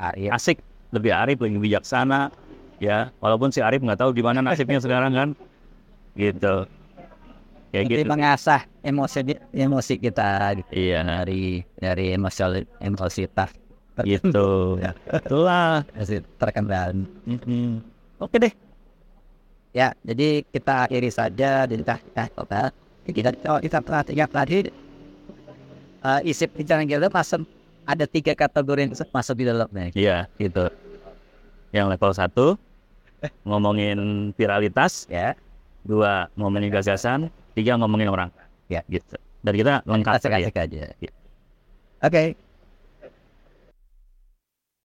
[0.00, 0.36] ah, iya.
[0.36, 0.60] asik,
[0.90, 2.30] lebih arif, lebih bijaksana.
[2.80, 5.28] Ya, walaupun si Arif nggak tahu di mana nasibnya sekarang kan.
[6.16, 6.64] Gitu.
[7.70, 8.10] Ya Lebih gitu.
[8.10, 10.70] mengasah emosi emosi kita gitu.
[10.74, 13.52] Iya, dari dari emosi emositas
[14.02, 14.80] gitu.
[14.80, 14.92] Ya.
[15.12, 15.84] Itulah.
[15.92, 17.84] masih terkendali Mm-mm.
[18.20, 18.54] Oke deh.
[19.70, 22.26] ya jadi kita akhiri saja di kita kita
[23.06, 24.66] kita oh, tadi
[26.02, 27.46] eh, isi bicara kita masuk
[27.90, 30.70] ada tiga kategori yang masuk di dalamnya Iya, gitu.
[31.74, 33.98] Yang level 1 ngomongin
[34.32, 35.36] viralitas, ya
[35.84, 38.30] dua ngomongin gagasan, tiga ngomongin orang.
[38.70, 38.86] Ya.
[38.86, 39.16] gitu.
[39.40, 40.50] Dan kita lengkap ya.
[40.52, 41.12] aja Iya.
[42.04, 42.22] oke